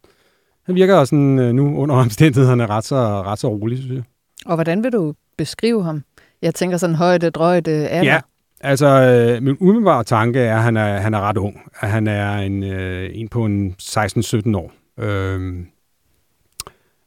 han 0.67 0.75
virker 0.75 1.05
sådan 1.05 1.39
øh, 1.39 1.53
nu 1.53 1.77
under 1.77 1.95
omstændighederne 2.05 2.67
ret 2.67 2.85
så, 2.85 2.97
ret 3.23 3.39
så 3.39 3.49
rolig, 3.49 3.79
synes 3.79 3.95
jeg. 3.95 4.03
Og 4.47 4.55
hvordan 4.55 4.85
vil 4.85 4.93
du 4.93 5.15
beskrive 5.37 5.85
ham? 5.85 6.03
Jeg 6.43 6.55
tænker 6.55 6.77
sådan 6.77 6.97
højde, 6.97 7.31
drøjde, 7.31 7.71
alder. 7.71 8.13
Ja, 8.13 8.21
altså 8.61 8.87
øh, 8.87 9.43
min 9.43 9.57
umiddelbare 9.61 10.05
tanke 10.05 10.41
er, 10.41 10.57
at 10.57 10.63
han 10.63 10.77
er, 10.77 10.99
han 10.99 11.15
er 11.15 11.21
ret 11.21 11.37
ung. 11.37 11.61
At 11.81 11.91
han 11.91 12.07
er 12.07 12.39
en, 12.39 12.63
øh, 12.63 13.11
en 13.13 13.29
på 13.29 13.45
en 13.45 13.75
16-17 13.83 14.57
år. 14.57 14.73
Øh, 14.99 15.65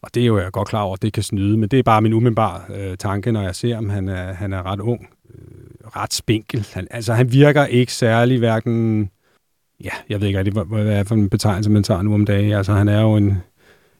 og 0.01 0.15
det 0.15 0.23
er 0.23 0.27
jo 0.27 0.37
jeg 0.37 0.45
er 0.45 0.49
godt 0.49 0.67
klar 0.67 0.81
over, 0.81 0.93
at 0.93 1.01
det 1.01 1.13
kan 1.13 1.23
snyde, 1.23 1.57
men 1.57 1.69
det 1.69 1.79
er 1.79 1.83
bare 1.83 2.01
min 2.01 2.13
umiddelbare 2.13 2.61
øh, 2.75 2.97
tanke, 2.97 3.31
når 3.31 3.41
jeg 3.41 3.55
ser 3.55 3.75
ham. 3.75 3.89
Han 3.89 4.09
er, 4.09 4.33
han 4.33 4.53
er 4.53 4.71
ret 4.71 4.79
ung 4.79 5.09
ret 5.95 6.13
spinkel. 6.13 6.67
Han, 6.73 6.87
altså, 6.91 7.13
han 7.13 7.33
virker 7.33 7.65
ikke 7.65 7.93
særlig 7.93 8.39
hverken... 8.39 9.09
Ja, 9.83 9.91
jeg 10.09 10.21
ved 10.21 10.27
ikke 10.27 10.39
rigtig, 10.39 10.53
hvad, 10.53 10.65
hvad 10.65 10.93
er 10.93 11.03
for 11.03 11.15
en 11.15 11.29
betegnelse, 11.29 11.69
man 11.69 11.83
tager 11.83 12.01
nu 12.01 12.13
om 12.13 12.25
dagen. 12.25 12.51
Altså, 12.51 12.73
han 12.73 12.87
er 12.87 13.01
jo 13.01 13.15
en, 13.15 13.37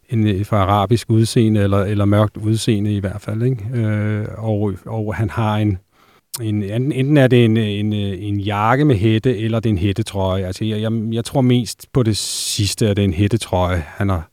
en 0.09 0.27
øh, 0.27 0.45
fra 0.45 0.57
arabisk 0.57 1.09
udseende, 1.09 1.61
eller, 1.61 1.77
eller 1.77 2.05
mørkt 2.05 2.37
udseende 2.37 2.95
i 2.95 2.99
hvert 2.99 3.21
fald. 3.21 3.43
Ikke? 3.43 3.65
Øh, 3.73 4.27
og, 4.37 4.73
og 4.85 5.15
han 5.15 5.29
har 5.29 5.57
en, 5.57 5.77
en, 6.41 6.63
enten 6.63 7.17
er 7.17 7.27
det 7.27 7.45
en, 7.45 7.57
en, 7.57 7.93
øh, 7.93 8.23
en 8.23 8.39
jakke 8.39 8.85
med 8.85 8.95
hætte, 8.95 9.37
eller 9.37 9.59
det 9.59 9.69
er 9.69 9.73
en 9.73 9.77
hættetrøje. 9.77 10.45
Altså, 10.45 10.65
jeg, 10.65 10.81
jeg, 10.81 10.91
jeg 11.11 11.25
tror 11.25 11.41
mest 11.41 11.87
på 11.93 12.03
det 12.03 12.17
sidste, 12.17 12.89
at 12.89 12.97
det 12.97 13.03
er 13.03 13.07
en 13.07 13.13
hættetrøje, 13.13 13.83
han 13.87 14.09
har, 14.09 14.29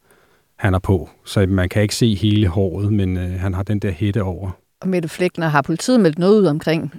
han 0.58 0.74
er 0.74 0.78
på. 0.78 1.08
Så 1.24 1.46
man 1.48 1.68
kan 1.68 1.82
ikke 1.82 1.94
se 1.94 2.14
hele 2.14 2.48
håret, 2.48 2.92
men 2.92 3.16
øh, 3.16 3.30
han 3.40 3.54
har 3.54 3.62
den 3.62 3.78
der 3.78 3.90
hætte 3.90 4.22
over. 4.22 4.50
Og 4.80 4.88
Mette 4.88 5.08
Flækner 5.08 5.48
har 5.48 5.62
politiet 5.62 6.00
meldt 6.00 6.18
noget 6.18 6.40
ud 6.40 6.46
omkring 6.46 6.92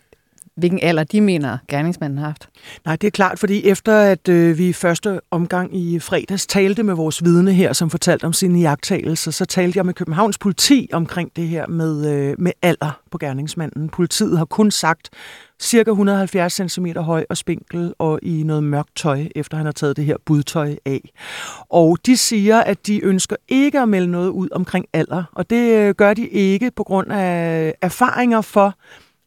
hvilken 0.59 0.79
alder 0.81 1.03
de 1.03 1.21
mener, 1.21 1.57
gerningsmanden 1.67 2.17
har 2.17 2.25
haft. 2.25 2.49
Nej, 2.85 2.95
det 2.95 3.07
er 3.07 3.11
klart, 3.11 3.39
fordi 3.39 3.65
efter 3.65 3.97
at 3.97 4.29
øh, 4.29 4.57
vi 4.57 4.69
i 4.69 4.73
første 4.73 5.19
omgang 5.31 5.77
i 5.77 5.99
fredags 5.99 6.47
talte 6.47 6.83
med 6.83 6.93
vores 6.93 7.23
vidne 7.23 7.53
her, 7.53 7.73
som 7.73 7.89
fortalte 7.89 8.25
om 8.25 8.33
sine 8.33 8.59
jagttagelser, 8.59 9.31
så 9.31 9.45
talte 9.45 9.77
jeg 9.77 9.85
med 9.85 9.93
Københavns 9.93 10.37
politi 10.37 10.89
omkring 10.93 11.31
det 11.35 11.47
her 11.47 11.67
med, 11.67 12.13
øh, 12.13 12.35
med 12.39 12.51
alder 12.61 13.01
på 13.11 13.17
gerningsmanden. 13.17 13.89
Politiet 13.89 14.37
har 14.37 14.45
kun 14.45 14.71
sagt 14.71 15.09
cirka 15.61 15.91
170 15.91 16.71
cm 16.71 16.85
høj 16.97 17.25
og 17.29 17.37
spinkel 17.37 17.93
og 17.99 18.19
i 18.21 18.43
noget 18.43 18.63
mørkt 18.63 18.95
tøj, 18.95 19.27
efter 19.35 19.57
han 19.57 19.65
har 19.65 19.73
taget 19.73 19.97
det 19.97 20.05
her 20.05 20.17
budtøj 20.25 20.75
af. 20.85 21.11
Og 21.69 21.97
de 22.05 22.17
siger, 22.17 22.61
at 22.61 22.87
de 22.87 23.03
ønsker 23.03 23.35
ikke 23.47 23.79
at 23.79 23.89
melde 23.89 24.07
noget 24.07 24.29
ud 24.29 24.49
omkring 24.51 24.85
alder, 24.93 25.23
og 25.35 25.49
det 25.49 25.77
øh, 25.77 25.95
gør 25.95 26.13
de 26.13 26.27
ikke 26.27 26.71
på 26.71 26.83
grund 26.83 27.11
af 27.11 27.73
erfaringer 27.81 28.41
for, 28.41 28.75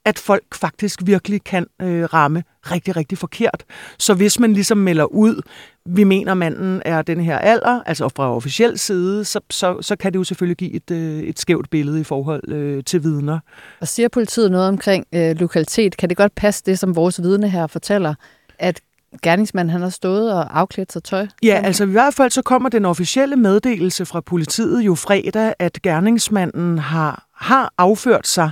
at 0.04 0.18
folk 0.18 0.54
faktisk 0.54 1.00
virkelig 1.04 1.44
kan 1.44 1.66
øh, 1.82 2.04
ramme 2.04 2.42
rigtig, 2.62 2.97
rigtig 2.97 3.18
forkert. 3.18 3.64
Så 3.99 4.14
hvis 4.14 4.38
man 4.38 4.52
ligesom 4.52 4.78
melder 4.78 5.04
ud, 5.04 5.42
vi 5.87 6.04
mener, 6.04 6.35
manden 6.35 6.82
er 6.85 7.02
den 7.02 7.21
her 7.21 7.38
alder, 7.38 7.82
altså 7.87 8.09
fra 8.09 8.37
officiel 8.37 8.78
side, 8.78 9.25
så, 9.25 9.40
så, 9.50 9.82
så 9.82 9.97
kan 9.97 10.12
det 10.12 10.18
jo 10.18 10.25
selvfølgelig 10.25 10.56
give 10.56 10.73
et, 10.75 10.90
øh, 10.90 11.23
et 11.23 11.38
skævt 11.38 11.71
billede 11.71 12.00
i 12.00 12.04
forhold 12.04 12.52
øh, 12.52 12.85
til 12.85 13.02
vidner. 13.02 13.38
Og 13.80 13.88
siger 13.88 14.09
politiet 14.09 14.50
noget 14.50 14.68
omkring 14.68 15.06
øh, 15.12 15.37
lokalitet? 15.40 15.97
Kan 15.97 16.09
det 16.09 16.16
godt 16.16 16.35
passe 16.35 16.62
det, 16.66 16.78
som 16.78 16.97
vores 16.97 17.23
vidne 17.23 17.49
her 17.49 17.66
fortæller, 17.66 18.14
at 18.59 18.80
gerningsmanden 19.23 19.71
han 19.71 19.82
har 19.82 19.88
stået 19.88 20.32
og 20.32 20.61
afklædt 20.61 20.92
sig 20.92 21.02
tøj? 21.02 21.26
Ja, 21.42 21.61
altså 21.64 21.85
i 21.85 21.90
hvert 21.90 22.14
fald 22.14 22.30
så 22.30 22.42
kommer 22.42 22.68
den 22.68 22.85
officielle 22.85 23.37
meddelelse 23.37 24.06
fra 24.06 24.21
politiet 24.21 24.80
jo 24.80 24.94
fredag, 24.94 25.54
at 25.59 25.82
gerningsmanden 25.82 26.78
har, 26.78 27.26
har 27.35 27.73
afført 27.78 28.26
sig 28.26 28.50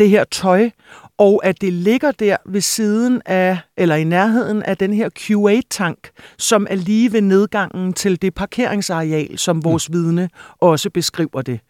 det 0.00 0.10
her 0.10 0.24
tøj, 0.24 0.70
og 1.20 1.40
at 1.44 1.60
det 1.60 1.72
ligger 1.72 2.10
der 2.10 2.36
ved 2.46 2.60
siden 2.60 3.22
af, 3.26 3.58
eller 3.76 3.96
i 3.96 4.04
nærheden 4.04 4.62
af 4.62 4.76
den 4.76 4.94
her 4.94 5.08
Q8-tank, 5.18 6.10
som 6.38 6.66
er 6.70 6.74
lige 6.74 7.12
ved 7.12 7.20
nedgangen 7.20 7.92
til 7.92 8.22
det 8.22 8.34
parkeringsareal, 8.34 9.38
som 9.38 9.64
vores 9.64 9.90
mm. 9.90 9.94
vidne 9.94 10.28
også 10.60 10.90
beskriver 10.90 11.42
det. 11.42 11.60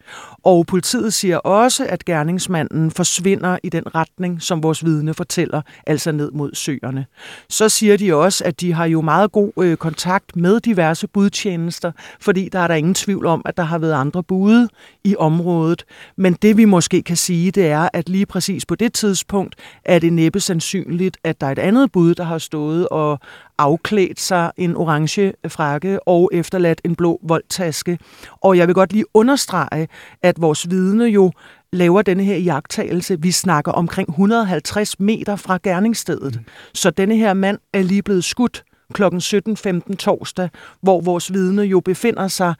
Og 0.43 0.65
politiet 0.65 1.13
siger 1.13 1.37
også, 1.37 1.85
at 1.85 2.05
gerningsmanden 2.05 2.91
forsvinder 2.91 3.57
i 3.63 3.69
den 3.69 3.95
retning, 3.95 4.41
som 4.41 4.63
vores 4.63 4.85
vidne 4.85 5.13
fortæller, 5.13 5.61
altså 5.87 6.11
ned 6.11 6.31
mod 6.31 6.55
søerne. 6.55 7.05
Så 7.49 7.69
siger 7.69 7.97
de 7.97 8.15
også, 8.15 8.43
at 8.45 8.61
de 8.61 8.73
har 8.73 8.85
jo 8.85 9.01
meget 9.01 9.31
god 9.31 9.51
øh, 9.57 9.77
kontakt 9.77 10.35
med 10.35 10.59
diverse 10.59 11.07
budtjenester, 11.07 11.91
fordi 12.19 12.49
der 12.51 12.59
er 12.59 12.67
der 12.67 12.75
ingen 12.75 12.93
tvivl 12.93 13.25
om, 13.25 13.41
at 13.45 13.57
der 13.57 13.63
har 13.63 13.77
været 13.77 13.93
andre 13.93 14.23
bude 14.23 14.69
i 15.03 15.15
området. 15.15 15.83
Men 16.17 16.33
det 16.33 16.57
vi 16.57 16.65
måske 16.65 17.01
kan 17.01 17.17
sige, 17.17 17.51
det 17.51 17.67
er, 17.67 17.89
at 17.93 18.09
lige 18.09 18.25
præcis 18.25 18.65
på 18.65 18.75
det 18.75 18.93
tidspunkt 18.93 19.40
er 19.85 19.99
det 19.99 20.13
næppe 20.13 20.39
sandsynligt, 20.39 21.17
at 21.23 21.41
der 21.41 21.47
er 21.47 21.51
et 21.51 21.59
andet 21.59 21.91
bud, 21.91 22.15
der 22.15 22.23
har 22.23 22.37
stået 22.37 22.87
og 22.87 23.19
afklædt 23.57 24.19
sig 24.19 24.51
en 24.57 24.75
orange 24.75 25.33
frakke 25.47 26.07
og 26.07 26.29
efterladt 26.33 26.81
en 26.85 26.95
blå 26.95 27.19
voldtaske. 27.23 27.99
Og 28.41 28.57
jeg 28.57 28.67
vil 28.67 28.75
godt 28.75 28.93
lige 28.93 29.05
understrege, 29.13 29.87
at 30.21 30.41
vores 30.41 30.69
vidne 30.69 31.05
jo 31.05 31.31
laver 31.73 32.01
denne 32.01 32.23
her 32.23 32.37
jagttagelse. 32.37 33.21
Vi 33.21 33.31
snakker 33.31 33.71
omkring 33.71 34.09
150 34.09 34.99
meter 34.99 35.35
fra 35.35 35.59
gerningsstedet. 35.63 36.35
Mm. 36.35 36.45
Så 36.73 36.89
denne 36.89 37.17
her 37.17 37.33
mand 37.33 37.57
er 37.73 37.81
lige 37.81 38.03
blevet 38.03 38.23
skudt 38.23 38.63
kl. 38.93 39.03
17.15 39.03 39.95
torsdag, 39.95 40.49
hvor 40.81 41.01
vores 41.01 41.33
vidne 41.33 41.61
jo 41.61 41.79
befinder 41.79 42.27
sig 42.27 42.53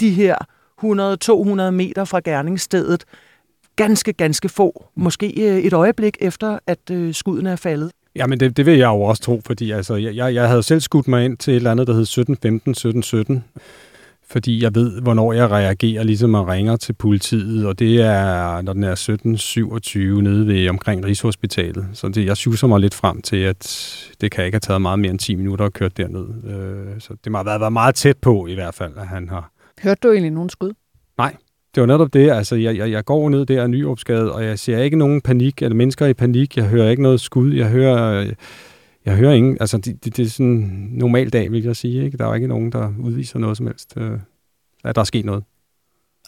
de 0.00 0.10
her 0.10 0.36
100-200 0.82 1.70
meter 1.70 2.04
fra 2.04 2.20
gerningsstedet. 2.24 3.04
Ganske, 3.76 4.12
ganske 4.12 4.48
få. 4.48 4.84
Måske 4.96 5.50
øh, 5.50 5.58
et 5.58 5.72
øjeblik 5.72 6.16
efter, 6.20 6.58
at 6.66 6.90
øh, 6.90 7.14
skuden 7.14 7.46
er 7.46 7.56
faldet. 7.56 7.90
Ja, 8.16 8.26
men 8.26 8.40
det, 8.40 8.56
det 8.56 8.66
vil 8.66 8.78
jeg 8.78 8.86
jo 8.86 9.02
også 9.02 9.22
tro, 9.22 9.40
fordi 9.46 9.70
altså, 9.70 9.94
jeg, 9.94 10.34
jeg 10.34 10.48
havde 10.48 10.62
selv 10.62 10.80
skudt 10.80 11.08
mig 11.08 11.24
ind 11.24 11.36
til 11.36 11.50
et 11.50 11.56
eller 11.56 11.70
andet, 11.70 11.86
der 11.86 11.92
hed 11.92 12.02
1715, 12.02 12.70
1717, 12.70 13.44
fordi 14.28 14.62
jeg 14.62 14.74
ved, 14.74 15.00
hvornår 15.00 15.32
jeg 15.32 15.50
reagerer, 15.50 16.02
ligesom 16.02 16.34
at 16.34 16.48
ringer 16.48 16.76
til 16.76 16.92
politiet, 16.92 17.66
og 17.66 17.78
det 17.78 18.00
er, 18.02 18.62
når 18.62 18.72
den 18.72 18.84
er 18.84 18.92
1727 18.92 20.22
nede 20.22 20.46
ved 20.46 20.68
omkring 20.68 21.04
Rigshospitalet. 21.04 21.86
Så 21.92 22.08
det, 22.08 22.26
jeg 22.26 22.36
suser 22.36 22.66
mig 22.66 22.80
lidt 22.80 22.94
frem 22.94 23.22
til, 23.22 23.36
at 23.36 23.94
det 24.20 24.30
kan 24.30 24.44
ikke 24.44 24.54
have 24.54 24.60
taget 24.60 24.82
meget 24.82 24.98
mere 24.98 25.10
end 25.10 25.18
10 25.18 25.34
minutter 25.34 25.64
at 25.64 25.72
køre 25.72 25.88
derned. 25.88 26.26
Øh, 26.50 27.00
så 27.00 27.14
det 27.24 27.32
må 27.32 27.38
have 27.38 27.60
været 27.60 27.72
meget 27.72 27.94
tæt 27.94 28.16
på 28.18 28.46
i 28.46 28.54
hvert 28.54 28.74
fald, 28.74 28.92
at 28.96 29.06
han 29.06 29.28
har... 29.28 29.50
Hørte 29.82 30.00
du 30.02 30.12
egentlig 30.12 30.32
nogen 30.32 30.50
skud? 30.50 30.72
Nej, 31.18 31.36
det 31.74 31.80
var 31.80 31.86
netop 31.86 32.12
det. 32.12 32.30
Altså, 32.30 32.56
jeg, 32.56 32.76
jeg, 32.76 32.90
jeg 32.90 33.04
går 33.04 33.28
ned 33.28 33.46
der 33.46 33.62
af 33.62 33.70
Nyopsgade, 33.70 34.32
og 34.32 34.44
jeg 34.44 34.58
ser 34.58 34.78
ikke 34.78 34.96
nogen 34.96 35.20
panik, 35.20 35.62
eller 35.62 35.76
mennesker 35.76 36.06
i 36.06 36.14
panik. 36.14 36.56
Jeg 36.56 36.64
hører 36.64 36.90
ikke 36.90 37.02
noget 37.02 37.20
skud. 37.20 37.54
Jeg 37.54 37.68
hører, 37.68 38.30
jeg 39.04 39.16
hører 39.16 39.32
ingen... 39.32 39.56
Altså, 39.60 39.78
det, 39.78 40.04
det, 40.04 40.16
det 40.16 40.24
er 40.24 40.30
sådan 40.30 40.46
en 40.46 40.88
normal 40.92 41.30
dag, 41.30 41.52
vil 41.52 41.62
jeg 41.62 41.76
sige. 41.76 42.04
Ikke? 42.04 42.18
Der 42.18 42.26
er 42.26 42.34
ikke 42.34 42.46
nogen, 42.46 42.72
der 42.72 42.92
udviser 43.00 43.38
noget 43.38 43.56
som 43.56 43.66
helst. 43.66 43.94
Øh, 43.96 44.18
at 44.84 44.94
der 44.94 45.00
er 45.00 45.04
sket 45.04 45.24
noget. 45.24 45.44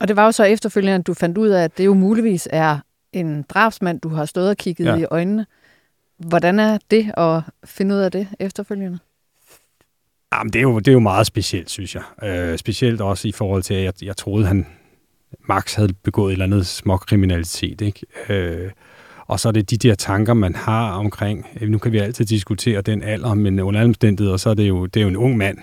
Og 0.01 0.09
det 0.09 0.17
var 0.17 0.25
jo 0.25 0.33
så 0.33 0.45
efterfølgende, 0.45 0.99
at 0.99 1.07
du 1.07 1.15
fandt 1.15 1.39
ud 1.39 1.49
af, 1.49 1.65
at 1.65 1.79
det 1.79 1.87
jo 1.87 1.95
muligvis 1.95 2.49
er 2.51 2.79
en 3.13 3.43
drabsmand, 3.43 4.01
du 4.01 4.09
har 4.09 4.25
stået 4.25 4.49
og 4.51 4.57
kigget 4.57 4.85
ja. 4.85 4.97
i 4.97 5.05
øjnene. 5.11 5.47
Hvordan 6.19 6.59
er 6.59 6.79
det 6.91 7.13
at 7.17 7.43
finde 7.65 7.95
ud 7.95 8.01
af 8.01 8.13
det 8.13 8.29
efterfølgende? 8.41 8.99
Jamen, 10.35 10.53
det 10.53 10.59
er 10.59 10.63
jo, 10.63 10.79
det 10.79 10.89
er 10.89 10.93
jo 10.93 10.99
meget 10.99 11.27
specielt, 11.27 11.71
synes 11.71 11.95
jeg. 11.95 12.03
Øh, 12.23 12.59
specielt 12.59 13.01
også 13.01 13.29
i 13.29 13.33
forhold 13.33 13.63
til, 13.63 13.75
at 13.75 13.85
jeg, 13.85 13.93
jeg 14.03 14.17
troede, 14.17 14.47
han, 14.47 14.67
Max 15.49 15.75
havde 15.75 15.93
begået 15.93 16.31
et 16.31 16.33
eller 16.33 16.45
andet 16.45 16.67
småkriminalitet, 16.67 17.81
ikke? 17.81 18.07
Øh, 18.29 18.71
og 19.27 19.41
så 19.41 19.49
er 19.49 19.53
det 19.53 19.71
de 19.71 19.77
der 19.77 19.95
tanker, 19.95 20.35
man 20.35 20.55
har 20.55 20.91
omkring, 20.91 21.47
øh, 21.61 21.69
nu 21.69 21.79
kan 21.79 21.93
vi 21.93 21.99
altid 21.99 22.25
diskutere 22.25 22.81
den 22.81 23.03
alder, 23.03 23.35
men 23.35 23.61
under 23.61 23.81
alle 23.81 23.89
omstændigheder, 23.89 24.37
så 24.37 24.51
er 24.51 24.55
det 24.55 24.69
jo, 24.69 24.87
det 24.87 25.01
er 25.01 25.03
jo 25.03 25.09
en 25.09 25.17
ung 25.17 25.37
mand. 25.37 25.59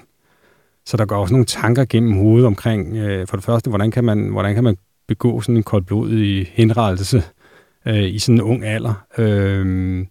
Så 0.86 0.98
der 0.98 1.06
går 1.06 1.16
også 1.18 1.34
nogle 1.34 1.46
tanker 1.46 1.86
gennem 1.86 2.14
hovedet 2.14 2.48
omkring, 2.48 2.96
øh, 2.98 3.28
for 3.28 3.38
det 3.38 3.44
første, 3.44 3.70
hvordan 3.70 3.92
kan 3.92 4.04
man, 4.04 4.30
hvordan 4.30 4.56
kan 4.56 4.64
man 4.64 4.78
begå 5.08 5.42
sådan 5.42 5.58
en 5.58 5.64
koldblodig 5.64 6.52
henrettelse 6.54 7.24
øh, 7.86 8.04
i 8.04 8.20
sådan 8.20 8.36
en 8.36 8.42
ung 8.42 8.66
alder? 8.66 9.06
Øh, 9.18 10.06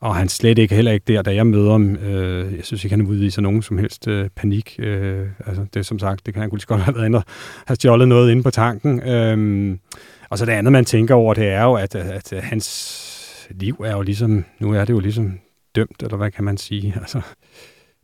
og 0.00 0.16
han 0.16 0.28
slet 0.28 0.58
ikke 0.58 0.74
heller 0.74 0.92
ikke 0.92 1.04
der, 1.12 1.22
da 1.22 1.34
jeg 1.34 1.46
møder 1.46 1.72
ham. 1.72 1.96
Øh, 1.96 2.56
jeg 2.56 2.64
synes 2.64 2.84
ikke, 2.84 2.96
han 2.96 3.06
udviser 3.06 3.42
nogen 3.42 3.62
som 3.62 3.78
helst 3.78 4.08
øh, 4.08 4.28
panik. 4.36 4.76
Øh, 4.78 5.26
altså, 5.46 5.66
det 5.74 5.86
som 5.86 5.98
sagt, 5.98 6.26
det 6.26 6.34
kan 6.34 6.40
han 6.40 6.50
kunne 6.50 6.60
godt 6.66 6.80
have 6.80 6.96
været 6.96 7.06
inde 7.06 7.18
og 7.18 7.24
have 7.66 7.74
stjålet 7.74 8.08
noget 8.08 8.30
inde 8.30 8.42
på 8.42 8.50
tanken. 8.50 9.02
Øh, 9.02 9.76
og 10.30 10.38
så 10.38 10.44
det 10.44 10.52
andet, 10.52 10.72
man 10.72 10.84
tænker 10.84 11.14
over, 11.14 11.34
det 11.34 11.48
er 11.48 11.62
jo, 11.62 11.74
at, 11.74 11.94
at, 11.94 12.32
at 12.32 12.42
hans 12.42 13.48
liv 13.50 13.74
er 13.84 13.92
jo 13.92 14.02
ligesom, 14.02 14.44
nu 14.58 14.74
er 14.74 14.84
det 14.84 14.92
jo 14.92 15.00
ligesom 15.00 15.38
dømt, 15.74 16.02
eller 16.02 16.16
hvad 16.16 16.30
kan 16.30 16.44
man 16.44 16.56
sige? 16.56 16.94
Altså, 17.00 17.20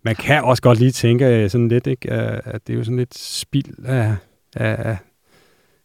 man 0.02 0.14
kan 0.14 0.44
også 0.44 0.62
godt 0.62 0.78
lige 0.78 0.90
tænke 0.90 1.26
øh, 1.26 1.50
sådan 1.50 1.68
lidt, 1.68 1.86
ikke, 1.86 2.10
at 2.10 2.66
det 2.66 2.72
er 2.72 2.76
jo 2.76 2.84
sådan 2.84 2.96
lidt 2.96 3.18
spild 3.18 3.84
af, 3.84 4.16
af, 4.56 4.96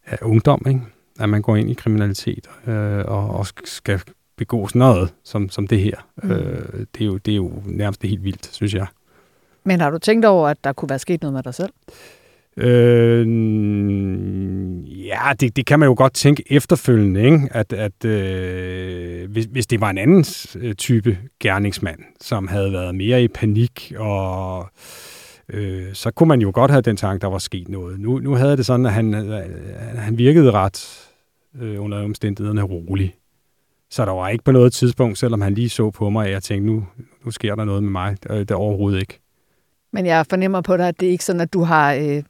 af 0.06 0.18
ungdom, 0.22 0.66
ikke? 0.68 0.82
at 1.20 1.30
man 1.30 1.42
går 1.42 1.56
ind 1.56 1.70
i 1.70 1.74
kriminalitet 1.74 2.50
øh, 2.68 3.06
og, 3.06 3.30
og 3.30 3.48
skal 3.66 4.02
begå 4.40 4.68
sådan 4.68 4.80
noget 4.80 5.14
som, 5.24 5.50
som 5.50 5.68
det 5.68 5.80
her. 5.80 5.96
Mm. 6.24 6.32
Øh, 6.32 6.86
det, 6.96 7.02
er 7.02 7.06
jo, 7.06 7.18
det 7.18 7.32
er 7.32 7.36
jo 7.36 7.52
nærmest 7.66 8.04
helt 8.04 8.24
vildt, 8.24 8.50
synes 8.52 8.74
jeg. 8.74 8.88
Men 9.64 9.82
har 9.82 9.90
du 9.90 9.98
tænkt 9.98 10.26
over, 10.26 10.48
at 10.48 10.58
der 10.64 10.74
kunne 10.74 10.90
være 10.90 11.00
sket 11.00 11.22
noget 11.22 11.34
med 11.34 11.44
dig 11.44 11.54
selv? 11.54 11.74
Øh, 12.58 13.28
ja, 15.08 15.34
det, 15.40 15.56
det 15.56 15.66
kan 15.66 15.80
man 15.80 15.90
jo 15.90 15.96
godt 15.98 16.14
tænke 16.14 16.44
efterfølgende, 16.50 17.24
ikke? 17.26 17.50
at, 17.52 17.74
at 17.74 18.06
øh, 18.06 19.32
hvis, 19.32 19.46
hvis 19.46 19.68
det 19.68 19.82
var 19.82 19.90
en 19.90 19.98
anden 19.98 20.26
øh, 20.60 20.76
type 20.76 21.18
gerningsmand, 21.40 22.00
som 22.22 22.48
havde 22.48 22.74
været 22.74 22.96
mere 22.96 23.24
i 23.24 23.28
panik, 23.28 23.94
og 23.98 24.68
øh, 25.50 25.94
så 25.94 26.12
kunne 26.12 26.28
man 26.28 26.42
jo 26.42 26.52
godt 26.54 26.72
have 26.72 26.82
den 26.82 26.98
tanke, 26.98 27.22
der 27.22 27.28
var 27.28 27.38
sket 27.38 27.70
noget. 27.70 28.00
Nu, 28.00 28.20
nu 28.20 28.34
havde 28.34 28.58
det 28.58 28.66
sådan, 28.66 28.86
at 28.86 28.94
han, 28.94 29.14
øh, 29.14 29.44
han 29.98 30.18
virkede 30.18 30.52
ret 30.52 31.10
øh, 31.62 31.84
under 31.84 32.04
omstændighederne 32.04 32.62
rolig. 32.62 33.16
Så 33.92 34.06
der 34.06 34.12
var 34.12 34.30
ikke 34.30 34.44
på 34.44 34.52
noget 34.52 34.74
tidspunkt, 34.74 35.18
selvom 35.18 35.42
han 35.42 35.54
lige 35.54 35.70
så 35.70 35.92
på 35.92 36.10
mig, 36.10 36.26
at 36.26 36.32
jeg 36.32 36.44
tænkte, 36.44 36.74
nu, 36.74 36.88
nu 37.26 37.32
sker 37.32 37.56
der 37.56 37.66
noget 37.66 37.84
med 37.84 37.92
mig. 37.92 38.18
Det 38.24 38.52
er 38.52 38.56
overhovedet 38.56 39.00
ikke. 39.00 39.20
Men 39.94 40.06
jeg 40.06 40.26
fornemmer 40.30 40.62
på 40.62 40.78
dig, 40.78 40.88
at 40.88 41.00
det 41.00 41.08
er 41.08 41.12
ikke 41.12 41.26
sådan, 41.26 41.42
at 41.42 41.54
du 41.54 41.64
har 41.64 41.94
øh, 41.94 42.24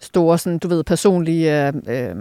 store, 0.00 0.38
sådan, 0.38 0.58
du 0.58 0.68
ved, 0.68 0.84
personlige 0.84 1.66
øh, 1.66 1.72
øh, 1.88 2.16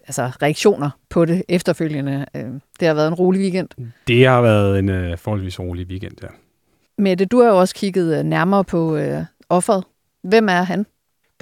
altså 0.00 0.30
reaktioner 0.42 0.90
på 1.10 1.24
det 1.24 1.42
efterfølgende. 1.48 2.26
Øh, 2.36 2.44
det 2.80 2.88
har 2.88 2.94
været 2.94 3.08
en 3.08 3.14
rolig 3.14 3.40
weekend. 3.40 3.68
Det 4.08 4.26
har 4.26 4.40
været 4.40 4.78
en 4.78 4.88
øh, 4.88 5.18
forholdsvis 5.18 5.60
rolig 5.60 5.86
weekend, 5.86 6.12
ja. 6.22 6.28
Mette, 6.98 7.24
du 7.24 7.42
har 7.42 7.48
jo 7.48 7.60
også 7.60 7.74
kigget 7.74 8.18
øh, 8.18 8.24
nærmere 8.24 8.64
på 8.64 8.96
øh, 8.96 9.24
offeret. 9.48 9.84
Hvem 10.22 10.48
er 10.48 10.62
han? 10.62 10.86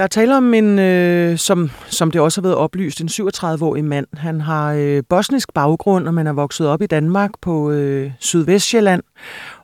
Der 0.02 0.06
er 0.06 0.08
tale 0.08 0.36
om 0.36 0.54
en, 0.54 0.78
øh, 0.78 1.38
som, 1.38 1.70
som 1.86 2.10
det 2.10 2.20
også 2.20 2.40
har 2.40 2.42
været 2.42 2.56
oplyst, 2.56 3.00
en 3.00 3.08
37-årig 3.08 3.84
mand. 3.84 4.06
Han 4.12 4.40
har 4.40 4.72
øh, 4.72 5.02
bosnisk 5.08 5.54
baggrund, 5.54 6.08
og 6.08 6.14
man 6.14 6.26
er 6.26 6.32
vokset 6.32 6.68
op 6.68 6.82
i 6.82 6.86
Danmark 6.86 7.30
på 7.40 7.70
øh, 7.70 8.12
Sydvestjylland. 8.18 9.02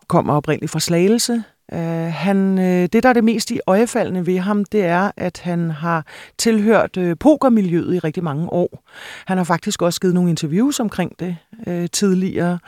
Kommer 0.09 0.35
oprindeligt 0.35 0.73
fra 0.73 0.80
Slagelse. 0.80 1.42
Øh, 1.73 1.78
han, 2.12 2.59
øh, 2.59 2.88
det, 2.92 3.02
der 3.02 3.09
er 3.09 3.12
det 3.12 3.25
mest 3.25 3.50
i 3.50 3.61
øjefaldende 3.66 4.26
ved 4.26 4.38
ham, 4.38 4.64
det 4.64 4.85
er, 4.85 5.11
at 5.16 5.40
han 5.45 5.71
har 5.71 6.07
tilhørt 6.38 6.97
øh, 6.97 7.16
pokermiljøet 7.21 7.95
i 7.95 7.99
rigtig 7.99 8.25
mange 8.25 8.52
år. 8.52 8.83
Han 9.26 9.37
har 9.37 9.45
faktisk 9.45 9.83
også 9.83 10.00
givet 10.00 10.14
nogle 10.14 10.30
interviews 10.30 10.80
omkring 10.80 11.12
det 11.21 11.37
øh, 11.66 11.88
tidligere. 11.92 12.59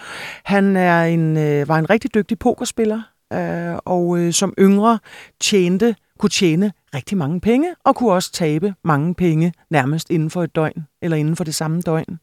Han 0.44 0.76
er 0.76 1.04
en, 1.04 1.36
øh, 1.36 1.68
var 1.68 1.78
en 1.78 1.90
rigtig 1.90 2.14
dygtig 2.14 2.38
pokerspiller, 2.38 3.02
øh, 3.32 3.78
og 3.84 4.18
øh, 4.18 4.32
som 4.32 4.54
yngre 4.58 4.98
tjente, 5.40 5.94
kunne 6.20 6.30
tjene 6.30 6.72
rigtig 6.94 7.18
mange 7.18 7.40
penge, 7.40 7.74
og 7.84 7.96
kunne 7.96 8.12
også 8.12 8.32
tabe 8.32 8.74
mange 8.84 9.14
penge 9.14 9.52
nærmest 9.70 10.10
inden 10.10 10.30
for 10.30 10.42
et 10.42 10.56
døgn, 10.56 10.86
eller 11.02 11.16
inden 11.16 11.36
for 11.36 11.44
det 11.44 11.54
samme 11.54 11.80
døgn. 11.80 12.18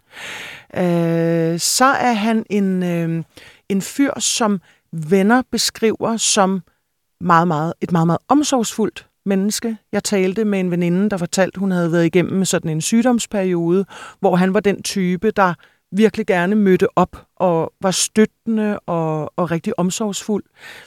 Øh, 0.76 1.60
så 1.60 1.86
er 1.86 2.14
han 2.14 2.46
en, 2.50 2.84
øh, 2.84 3.24
en 3.70 3.82
fyr, 3.82 4.20
som 4.20 4.62
venner 4.92 5.42
beskriver 5.52 6.18
som 6.18 6.62
meget, 7.22 7.48
meget, 7.48 7.74
et 7.82 7.92
meget, 7.92 8.08
meget 8.08 8.22
omsorgsfuldt 8.28 9.08
menneske. 9.26 9.78
Jeg 9.92 10.04
talte 10.04 10.46
med 10.46 10.60
en 10.60 10.72
veninde, 10.72 11.10
der 11.10 11.18
fortalte, 11.18 11.60
hun 11.60 11.72
havde 11.72 11.92
været 11.92 12.06
igennem 12.06 12.46
sådan 12.46 12.72
en 12.72 12.82
sygdomsperiode, 12.82 13.86
hvor 14.20 14.36
han 14.36 14.54
var 14.54 14.60
den 14.60 14.84
type, 14.84 15.32
der 15.32 15.54
virkelig 15.92 16.26
gerne 16.26 16.56
mødte 16.56 16.98
op 16.98 17.26
og 17.36 17.74
var 17.82 17.92
støttende 17.92 18.80
og, 18.80 19.34
og 19.36 19.52
rigtig 19.52 19.80
omsorgsfuld. 19.80 20.44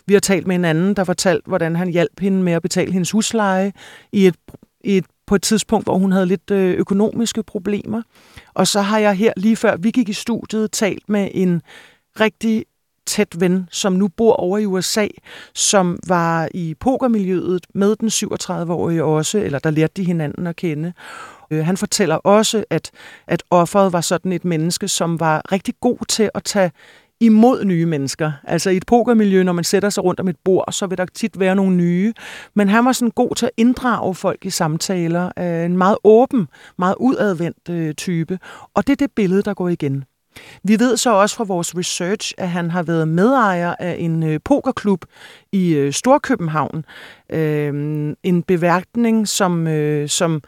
Vi 0.07 0.13
har 0.13 0.21
talt 0.21 0.47
med 0.47 0.57
en 0.57 0.65
anden, 0.65 0.95
der 0.95 1.05
fortalte, 1.05 1.49
hvordan 1.49 1.77
han 1.77 1.89
hjalp 1.89 2.21
hende 2.21 2.43
med 2.43 2.53
at 2.53 2.63
betale 2.63 2.93
hendes 2.93 3.11
husleje 3.11 3.73
i 4.13 4.27
et, 4.27 4.37
i 4.85 4.97
et, 4.97 5.05
på 5.27 5.35
et 5.35 5.43
tidspunkt, 5.43 5.87
hvor 5.87 5.99
hun 5.99 6.13
havde 6.13 6.27
lidt 6.27 6.51
øh, 6.51 6.75
økonomiske 6.75 7.43
problemer. 7.43 8.03
Og 8.55 8.67
så 8.67 8.81
har 8.81 8.99
jeg 8.99 9.15
her 9.15 9.33
lige 9.37 9.57
før 9.57 9.77
vi 9.77 9.91
gik 9.91 10.09
i 10.09 10.13
studiet 10.13 10.73
talt 10.73 11.09
med 11.09 11.29
en 11.35 11.63
rigtig 12.21 12.65
tæt 13.07 13.41
ven, 13.41 13.69
som 13.71 13.93
nu 13.93 14.09
bor 14.09 14.33
over 14.33 14.59
i 14.59 14.67
USA, 14.67 15.07
som 15.55 15.99
var 16.09 16.49
i 16.55 16.75
pokermiljøet 16.81 17.67
med 17.75 17.97
den 17.97 18.09
37-årige 18.09 19.05
også, 19.05 19.39
eller 19.39 19.59
der 19.59 19.71
lærte 19.71 19.93
de 19.97 20.05
hinanden 20.05 20.47
at 20.47 20.57
kende. 20.57 20.93
Øh, 21.51 21.65
han 21.67 21.77
fortæller 21.77 22.17
også, 22.17 22.65
at, 22.71 22.91
at 23.27 23.43
offeret 23.51 23.93
var 23.93 24.01
sådan 24.01 24.33
et 24.33 24.45
menneske, 24.45 24.89
som 24.89 25.21
var 25.21 25.53
rigtig 25.53 25.75
god 25.81 25.99
til 26.09 26.31
at 26.35 26.45
tage 26.45 26.71
imod 27.21 27.65
nye 27.65 27.87
mennesker. 27.87 28.33
Altså 28.45 28.71
i 28.71 28.77
et 28.77 28.87
pokermiljø, 28.87 29.43
når 29.43 29.53
man 29.53 29.65
sætter 29.65 29.91
sig 29.91 30.05
rundt 30.05 30.21
om 30.21 30.29
et 30.29 30.37
bord, 30.45 30.73
så 30.73 30.87
vil 30.87 30.99
der 30.99 31.07
tit 31.15 31.41
være 31.41 31.55
nogle 31.55 31.77
nye. 31.77 32.13
Men 32.55 32.69
han 32.69 32.85
var 32.85 32.93
sådan 32.93 33.11
god 33.11 33.35
til 33.35 33.47
at 33.47 33.53
inddrage 33.57 34.15
folk 34.15 34.45
i 34.45 34.51
samtaler. 34.51 35.31
En 35.65 35.77
meget 35.77 35.97
åben, 36.05 36.49
meget 36.79 36.95
udadvendt 37.01 37.69
øh, 37.71 37.95
type. 37.95 38.39
Og 38.75 38.87
det 38.87 38.93
er 38.93 38.97
det 38.97 39.11
billede, 39.17 39.43
der 39.43 39.55
går 39.55 39.69
igen. 39.69 40.05
Vi 40.65 40.79
ved 40.79 40.97
så 40.97 41.13
også 41.15 41.37
fra 41.37 41.45
vores 41.45 41.77
research, 41.77 42.35
at 42.39 42.49
han 42.49 42.71
har 42.71 42.83
været 42.83 43.09
medejer 43.09 43.75
af 43.79 43.97
en 43.99 44.23
øh, 44.23 44.41
pokerklub 44.45 45.05
i 45.53 45.89
Storkøbenhavn. 45.93 46.85
Øhm, 47.33 48.15
en 48.23 48.43
beværkning, 48.43 49.29
som, 49.29 49.67
som, 50.09 50.43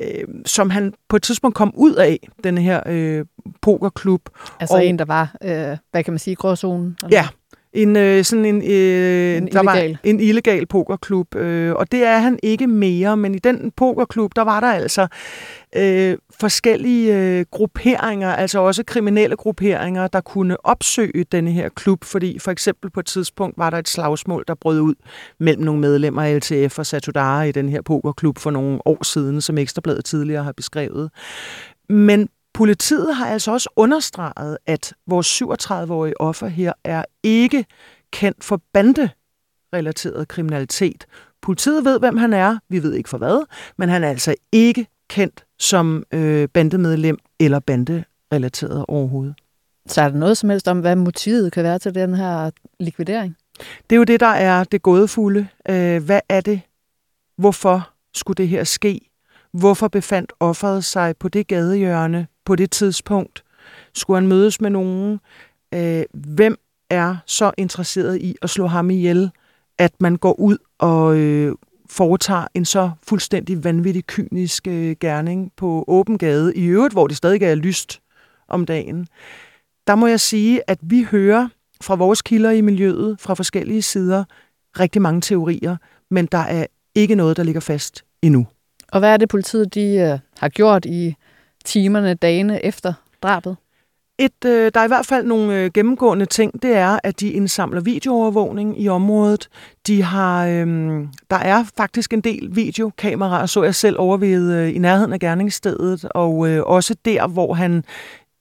øh, 0.00 0.24
som 0.46 0.70
han 0.70 0.94
på 1.08 1.16
et 1.16 1.22
tidspunkt 1.22 1.56
kom 1.56 1.72
ud 1.74 1.94
af, 1.94 2.28
den 2.44 2.58
her 2.58 2.80
øh, 2.86 3.24
pokerklub. 3.62 4.20
Altså 4.60 4.76
og, 4.76 4.86
en, 4.86 4.98
der 4.98 5.04
var, 5.04 5.36
øh, 5.42 5.76
hvad 5.90 6.04
kan 6.04 6.12
man 6.12 6.18
sige, 6.18 6.36
gråzonen? 6.36 6.96
Eller? 7.04 7.18
Ja, 7.18 7.28
en 7.76 7.96
øh, 7.96 8.24
sådan 8.24 8.44
en, 8.44 8.56
øh, 8.56 9.36
en, 9.36 9.46
der 9.46 9.60
illegal. 9.60 9.90
Var 9.90 9.98
en 10.04 10.20
illegal 10.20 10.66
pokerklub, 10.66 11.34
øh, 11.34 11.74
og 11.74 11.92
det 11.92 12.04
er 12.04 12.18
han 12.18 12.38
ikke 12.42 12.66
mere, 12.66 13.16
men 13.16 13.34
i 13.34 13.38
den 13.38 13.72
pokerklub, 13.76 14.36
der 14.36 14.42
var 14.42 14.60
der 14.60 14.72
altså 14.72 15.06
øh, 15.76 16.16
forskellige 16.40 17.16
øh, 17.16 17.44
grupperinger, 17.50 18.32
altså 18.32 18.58
også 18.58 18.84
kriminelle 18.84 19.36
grupperinger, 19.36 20.06
der 20.06 20.20
kunne 20.20 20.66
opsøge 20.66 21.24
denne 21.32 21.52
her 21.52 21.68
klub, 21.68 22.04
fordi 22.04 22.38
for 22.38 22.50
eksempel 22.50 22.90
på 22.90 23.00
et 23.00 23.06
tidspunkt 23.06 23.58
var 23.58 23.70
der 23.70 23.78
et 23.78 23.88
slagsmål, 23.88 24.44
der 24.48 24.54
brød 24.54 24.80
ud 24.80 24.94
mellem 25.40 25.64
nogle 25.64 25.80
medlemmer 25.80 26.22
af 26.22 26.36
LTF 26.36 26.78
og 26.78 26.86
Satudara 26.86 27.42
i 27.42 27.52
den 27.52 27.68
her 27.68 27.82
pokerklub 27.82 28.38
for 28.38 28.50
nogle 28.50 28.78
år 28.84 29.04
siden, 29.04 29.40
som 29.40 29.58
Ekstrabladet 29.58 30.04
tidligere 30.04 30.44
har 30.44 30.52
beskrevet. 30.52 31.10
Men 31.88 32.28
Politiet 32.56 33.16
har 33.16 33.26
altså 33.26 33.52
også 33.52 33.68
understreget, 33.76 34.58
at 34.66 34.94
vores 35.06 35.42
37-årige 35.42 36.20
offer 36.20 36.46
her 36.46 36.72
er 36.84 37.04
ikke 37.22 37.66
kendt 38.10 38.44
for 38.44 38.62
banderelateret 38.72 40.28
kriminalitet. 40.28 41.06
Politiet 41.42 41.84
ved, 41.84 41.98
hvem 41.98 42.16
han 42.16 42.32
er. 42.32 42.58
Vi 42.68 42.82
ved 42.82 42.94
ikke 42.94 43.08
for 43.08 43.18
hvad, 43.18 43.46
men 43.78 43.88
han 43.88 44.04
er 44.04 44.08
altså 44.08 44.34
ikke 44.52 44.86
kendt 45.08 45.44
som 45.58 46.04
øh, 46.12 46.48
bandemedlem 46.48 47.18
eller 47.40 47.60
banderelateret 47.60 48.84
overhovedet. 48.88 49.34
Så 49.86 50.02
er 50.02 50.08
der 50.08 50.18
noget 50.18 50.36
som 50.36 50.50
helst 50.50 50.68
om, 50.68 50.80
hvad 50.80 50.96
motivet 50.96 51.52
kan 51.52 51.64
være 51.64 51.78
til 51.78 51.94
den 51.94 52.14
her 52.14 52.50
likvidering? 52.80 53.36
Det 53.90 53.96
er 53.96 53.98
jo 53.98 54.04
det, 54.04 54.20
der 54.20 54.26
er 54.26 54.64
det 54.64 54.82
gådefulde. 54.82 55.48
Øh, 55.68 56.04
hvad 56.04 56.20
er 56.28 56.40
det? 56.40 56.60
Hvorfor 57.38 57.90
skulle 58.14 58.36
det 58.36 58.48
her 58.48 58.64
ske? 58.64 59.05
Hvorfor 59.58 59.88
befandt 59.88 60.32
offeret 60.40 60.84
sig 60.84 61.16
på 61.16 61.28
det 61.28 61.46
gadehjørne 61.46 62.26
på 62.44 62.56
det 62.56 62.70
tidspunkt? 62.70 63.44
Skulle 63.94 64.16
han 64.16 64.28
mødes 64.28 64.60
med 64.60 64.70
nogen? 64.70 65.20
Øh, 65.74 66.02
hvem 66.14 66.56
er 66.90 67.16
så 67.26 67.52
interesseret 67.58 68.20
i 68.20 68.36
at 68.42 68.50
slå 68.50 68.66
ham 68.66 68.90
ihjel, 68.90 69.30
at 69.78 69.92
man 70.00 70.16
går 70.16 70.40
ud 70.40 70.58
og 70.78 71.16
øh, 71.18 71.54
foretager 71.90 72.46
en 72.54 72.64
så 72.64 72.90
fuldstændig 73.02 73.64
vanvittig, 73.64 74.06
kynisk 74.06 74.66
øh, 74.66 74.96
gerning 75.00 75.52
på 75.56 75.84
åben 75.88 76.18
gade, 76.18 76.56
i 76.56 76.64
øvrigt, 76.64 76.94
hvor 76.94 77.06
det 77.06 77.16
stadig 77.16 77.42
er 77.42 77.54
lyst 77.54 78.00
om 78.48 78.66
dagen. 78.66 79.08
Der 79.86 79.94
må 79.94 80.06
jeg 80.06 80.20
sige, 80.20 80.70
at 80.70 80.78
vi 80.82 81.06
hører 81.10 81.48
fra 81.80 81.94
vores 81.94 82.22
kilder 82.22 82.50
i 82.50 82.60
miljøet, 82.60 83.16
fra 83.20 83.34
forskellige 83.34 83.82
sider, 83.82 84.24
rigtig 84.80 85.02
mange 85.02 85.20
teorier, 85.20 85.76
men 86.10 86.26
der 86.26 86.38
er 86.38 86.66
ikke 86.94 87.14
noget, 87.14 87.36
der 87.36 87.42
ligger 87.42 87.60
fast 87.60 88.04
endnu. 88.22 88.46
Og 88.92 88.98
hvad 88.98 89.12
er 89.12 89.16
det, 89.16 89.28
politiet 89.28 89.74
de, 89.74 89.96
øh, 89.96 90.18
har 90.38 90.48
gjort 90.48 90.84
i 90.84 91.14
timerne, 91.64 92.14
dagene 92.14 92.64
efter 92.64 92.92
drabet? 93.22 93.56
Et, 94.18 94.44
øh, 94.44 94.70
der 94.74 94.80
er 94.80 94.84
i 94.84 94.88
hvert 94.88 95.06
fald 95.06 95.26
nogle 95.26 95.54
øh, 95.54 95.70
gennemgående 95.74 96.26
ting, 96.26 96.62
det 96.62 96.76
er, 96.76 96.98
at 97.04 97.20
de 97.20 97.30
indsamler 97.30 97.80
videoovervågning 97.80 98.82
i 98.82 98.88
området. 98.88 99.48
De 99.86 100.02
har, 100.02 100.46
øh, 100.46 100.66
der 101.30 101.36
er 101.36 101.64
faktisk 101.76 102.12
en 102.12 102.20
del 102.20 102.56
videokameraer, 102.56 103.46
så 103.46 103.62
jeg 103.62 103.74
selv 103.74 103.96
over 103.98 104.16
ved, 104.16 104.54
øh, 104.54 104.74
i 104.74 104.78
nærheden 104.78 105.12
af 105.12 105.20
gerningsstedet, 105.20 106.04
og 106.04 106.48
øh, 106.48 106.62
også 106.66 106.94
der, 107.04 107.26
hvor 107.26 107.54
han 107.54 107.84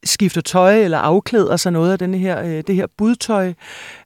skifter 0.04 0.42
tøj 0.42 0.84
eller 0.84 0.98
afklæder 0.98 1.58
sig 1.58 1.72
noget 1.72 1.92
af 1.92 2.00
denne 2.00 2.18
her, 2.18 2.44
øh, 2.44 2.64
det 2.68 2.76
her 2.76 2.88
budtøj. 2.98 3.54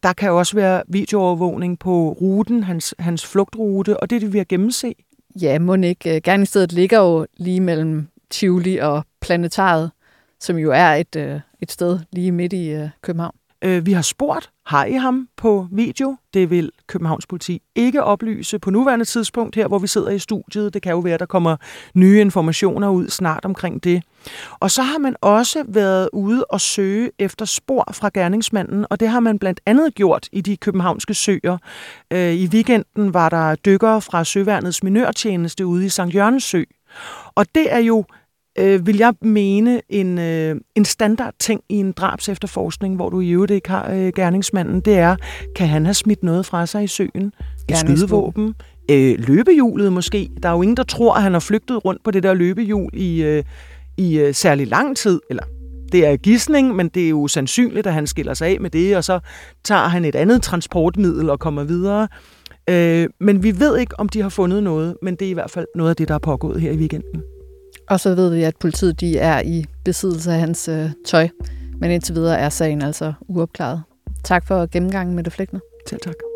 Der 0.04 0.13
kan 0.13 0.32
også 0.32 0.56
være 0.56 0.84
videoovervågning 0.88 1.80
på 1.80 2.17
ruten, 2.21 2.63
hans, 2.63 2.95
hans 2.99 3.25
flugtrute, 3.25 3.99
og 3.99 4.10
det 4.10 4.15
er 4.15 4.19
det, 4.19 4.34
vi 4.34 4.38
har 4.38 4.45
gennemset. 4.45 4.93
Ja, 5.42 5.60
må 5.60 5.76
ikke. 5.76 6.15
Øh, 6.15 6.22
gerningsstedet 6.24 6.74
ligger 6.74 7.00
jo 7.00 7.28
lige 7.38 7.60
mellem 7.60 8.08
Tivoli 8.30 8.78
og 8.78 9.04
Planetariet, 9.22 9.92
som 10.39 10.58
jo 10.58 10.72
er 10.72 10.88
et, 10.88 11.15
øh, 11.15 11.39
et 11.62 11.72
sted 11.72 12.00
lige 12.12 12.32
midt 12.32 12.54
i 12.54 12.70
øh, 12.70 12.89
København. 13.02 13.36
Øh, 13.62 13.86
vi 13.86 13.94
har 13.94 14.02
spurgt, 14.02 14.50
har 14.69 14.86
I 14.86 14.93
ham 14.93 15.27
på 15.38 15.67
video? 15.71 16.17
Det 16.34 16.49
vil 16.49 16.71
Københavns 16.88 17.27
politi 17.27 17.62
ikke 17.75 18.03
oplyse 18.03 18.60
på 18.60 18.69
nuværende 18.69 19.05
tidspunkt 19.05 19.55
her, 19.55 19.67
hvor 19.67 19.79
vi 19.79 19.88
sidder 19.88 20.10
i 20.10 20.19
studiet. 20.19 20.73
Det 20.73 20.82
kan 20.82 20.91
jo 20.91 20.99
være, 20.99 21.13
at 21.13 21.19
der 21.19 21.25
kommer 21.25 21.58
nye 21.93 22.21
informationer 22.21 22.89
ud 22.89 23.08
snart 23.08 23.45
omkring 23.45 23.84
det. 23.84 24.03
Og 24.60 24.71
så 24.71 24.82
har 24.82 24.97
man 24.97 25.15
også 25.21 25.63
været 25.67 26.10
ude 26.13 26.45
og 26.45 26.62
søge 26.62 27.12
efter 27.19 27.45
spor 27.45 27.89
fra 27.93 28.10
gerningsmanden, 28.13 28.86
og 28.89 28.99
det 28.99 29.08
har 29.08 29.19
man 29.19 29.39
blandt 29.39 29.60
andet 29.65 29.95
gjort 29.95 30.29
i 30.32 30.41
de 30.41 30.58
københavnske 30.58 31.13
søer. 31.13 31.58
Øh, 32.12 32.34
I 32.34 32.47
weekenden 32.47 33.13
var 33.13 33.29
der 33.29 33.55
dykkere 33.55 34.01
fra 34.01 34.23
Søværnets 34.23 34.84
minørtjeneste 34.84 35.65
ude 35.65 35.86
i 35.86 35.89
St. 35.89 36.15
Jørgens 36.15 36.43
Sø. 36.43 36.63
Og 37.36 37.45
det 37.55 37.73
er 37.73 37.79
jo 37.79 38.05
øh, 38.60 38.88
vil 38.88 38.98
jeg 38.98 39.13
mene, 39.22 39.82
en, 39.89 40.17
øh, 40.17 40.56
en 40.76 40.86
standard 40.86 41.34
ting 41.39 41.62
i 41.69 41.76
en 41.76 41.91
drabs 41.91 42.30
efterforskning, 42.30 42.95
hvor 42.95 43.10
du 43.10 43.19
i 43.19 43.30
øvrigt 43.30 43.52
ikke 43.52 43.69
har 43.69 43.91
øh, 43.91 44.12
gerningsmanden, 44.15 44.82
det 44.82 44.98
er, 44.98 45.15
kan 45.56 45.67
han 45.67 45.86
have 45.86 45.93
smidt 45.93 46.24
noget 46.24 46.45
fra 46.45 46.65
sig 46.65 46.84
i 46.84 46.88
søen? 46.88 47.34
Et 47.69 47.78
skydevåben? 47.78 48.56
Øh, 48.91 49.15
løbehjulet 49.19 49.93
måske? 49.93 50.30
Der 50.43 50.50
er 50.50 50.54
jo 50.54 50.62
ingen, 50.62 50.78
der 50.78 50.84
tror, 50.84 51.13
at 51.13 51.24
han 51.24 51.34
har 51.34 51.39
flygtet 51.39 51.86
rundt 51.86 52.04
på 52.04 52.12
det 52.12 52.24
der 52.24 52.34
løbehjul 52.34 52.89
i, 52.93 53.24
øh, 53.24 53.43
i 53.98 54.19
øh, 54.19 54.34
særlig 54.34 54.67
lang 54.67 54.98
tid, 54.98 55.19
eller 55.30 55.43
det 55.91 56.08
er 56.08 56.17
gidsning, 56.17 56.76
men 56.76 56.89
det 56.89 57.06
er 57.06 57.10
jo 57.10 57.28
sandsynligt, 57.28 57.88
at 57.88 57.93
han 57.93 58.08
skiller 58.08 58.34
sig 58.34 58.48
af 58.48 58.58
med 58.62 58.69
det, 58.69 58.98
og 58.98 59.04
så 59.04 59.19
tager 59.63 59.88
han 59.88 60.06
et 60.06 60.15
andet 60.15 60.41
transportmiddel 60.41 61.30
og 61.30 61.39
kommer 61.39 61.63
videre. 61.63 62.08
Øh, 62.69 63.08
men 63.19 63.43
vi 63.43 63.60
ved 63.60 63.78
ikke, 63.78 64.00
om 64.00 64.10
de 64.10 64.22
har 64.22 64.30
fundet 64.30 64.63
noget, 64.63 64.95
men 65.02 65.15
det 65.15 65.26
er 65.26 65.30
i 65.30 65.34
hvert 65.34 65.52
fald 65.52 65.65
noget 65.76 65.89
af 65.89 65.95
det, 65.95 66.08
der 66.08 66.13
er 66.13 66.19
pågået 66.19 66.62
her 66.62 66.72
i 66.72 66.78
weekenden. 66.78 67.24
Og 67.89 67.99
så 67.99 68.15
ved 68.15 68.36
vi, 68.36 68.43
at 68.43 68.56
politiet 68.56 68.99
de 68.99 69.17
er 69.17 69.41
i 69.41 69.65
besiddelse 69.86 70.32
af 70.32 70.39
hans 70.39 70.67
øh, 70.67 70.89
tøj. 71.06 71.28
Men 71.80 71.91
indtil 71.91 72.15
videre 72.15 72.39
er 72.39 72.49
sagen 72.49 72.82
altså 72.82 73.13
uopklaret. 73.28 73.82
Tak 74.23 74.47
for 74.47 74.65
gennemgangen, 74.65 75.15
med 75.15 75.23
det 75.23 75.34
Flækner. 75.34 75.60
Selv 75.89 76.02
tak. 76.02 76.29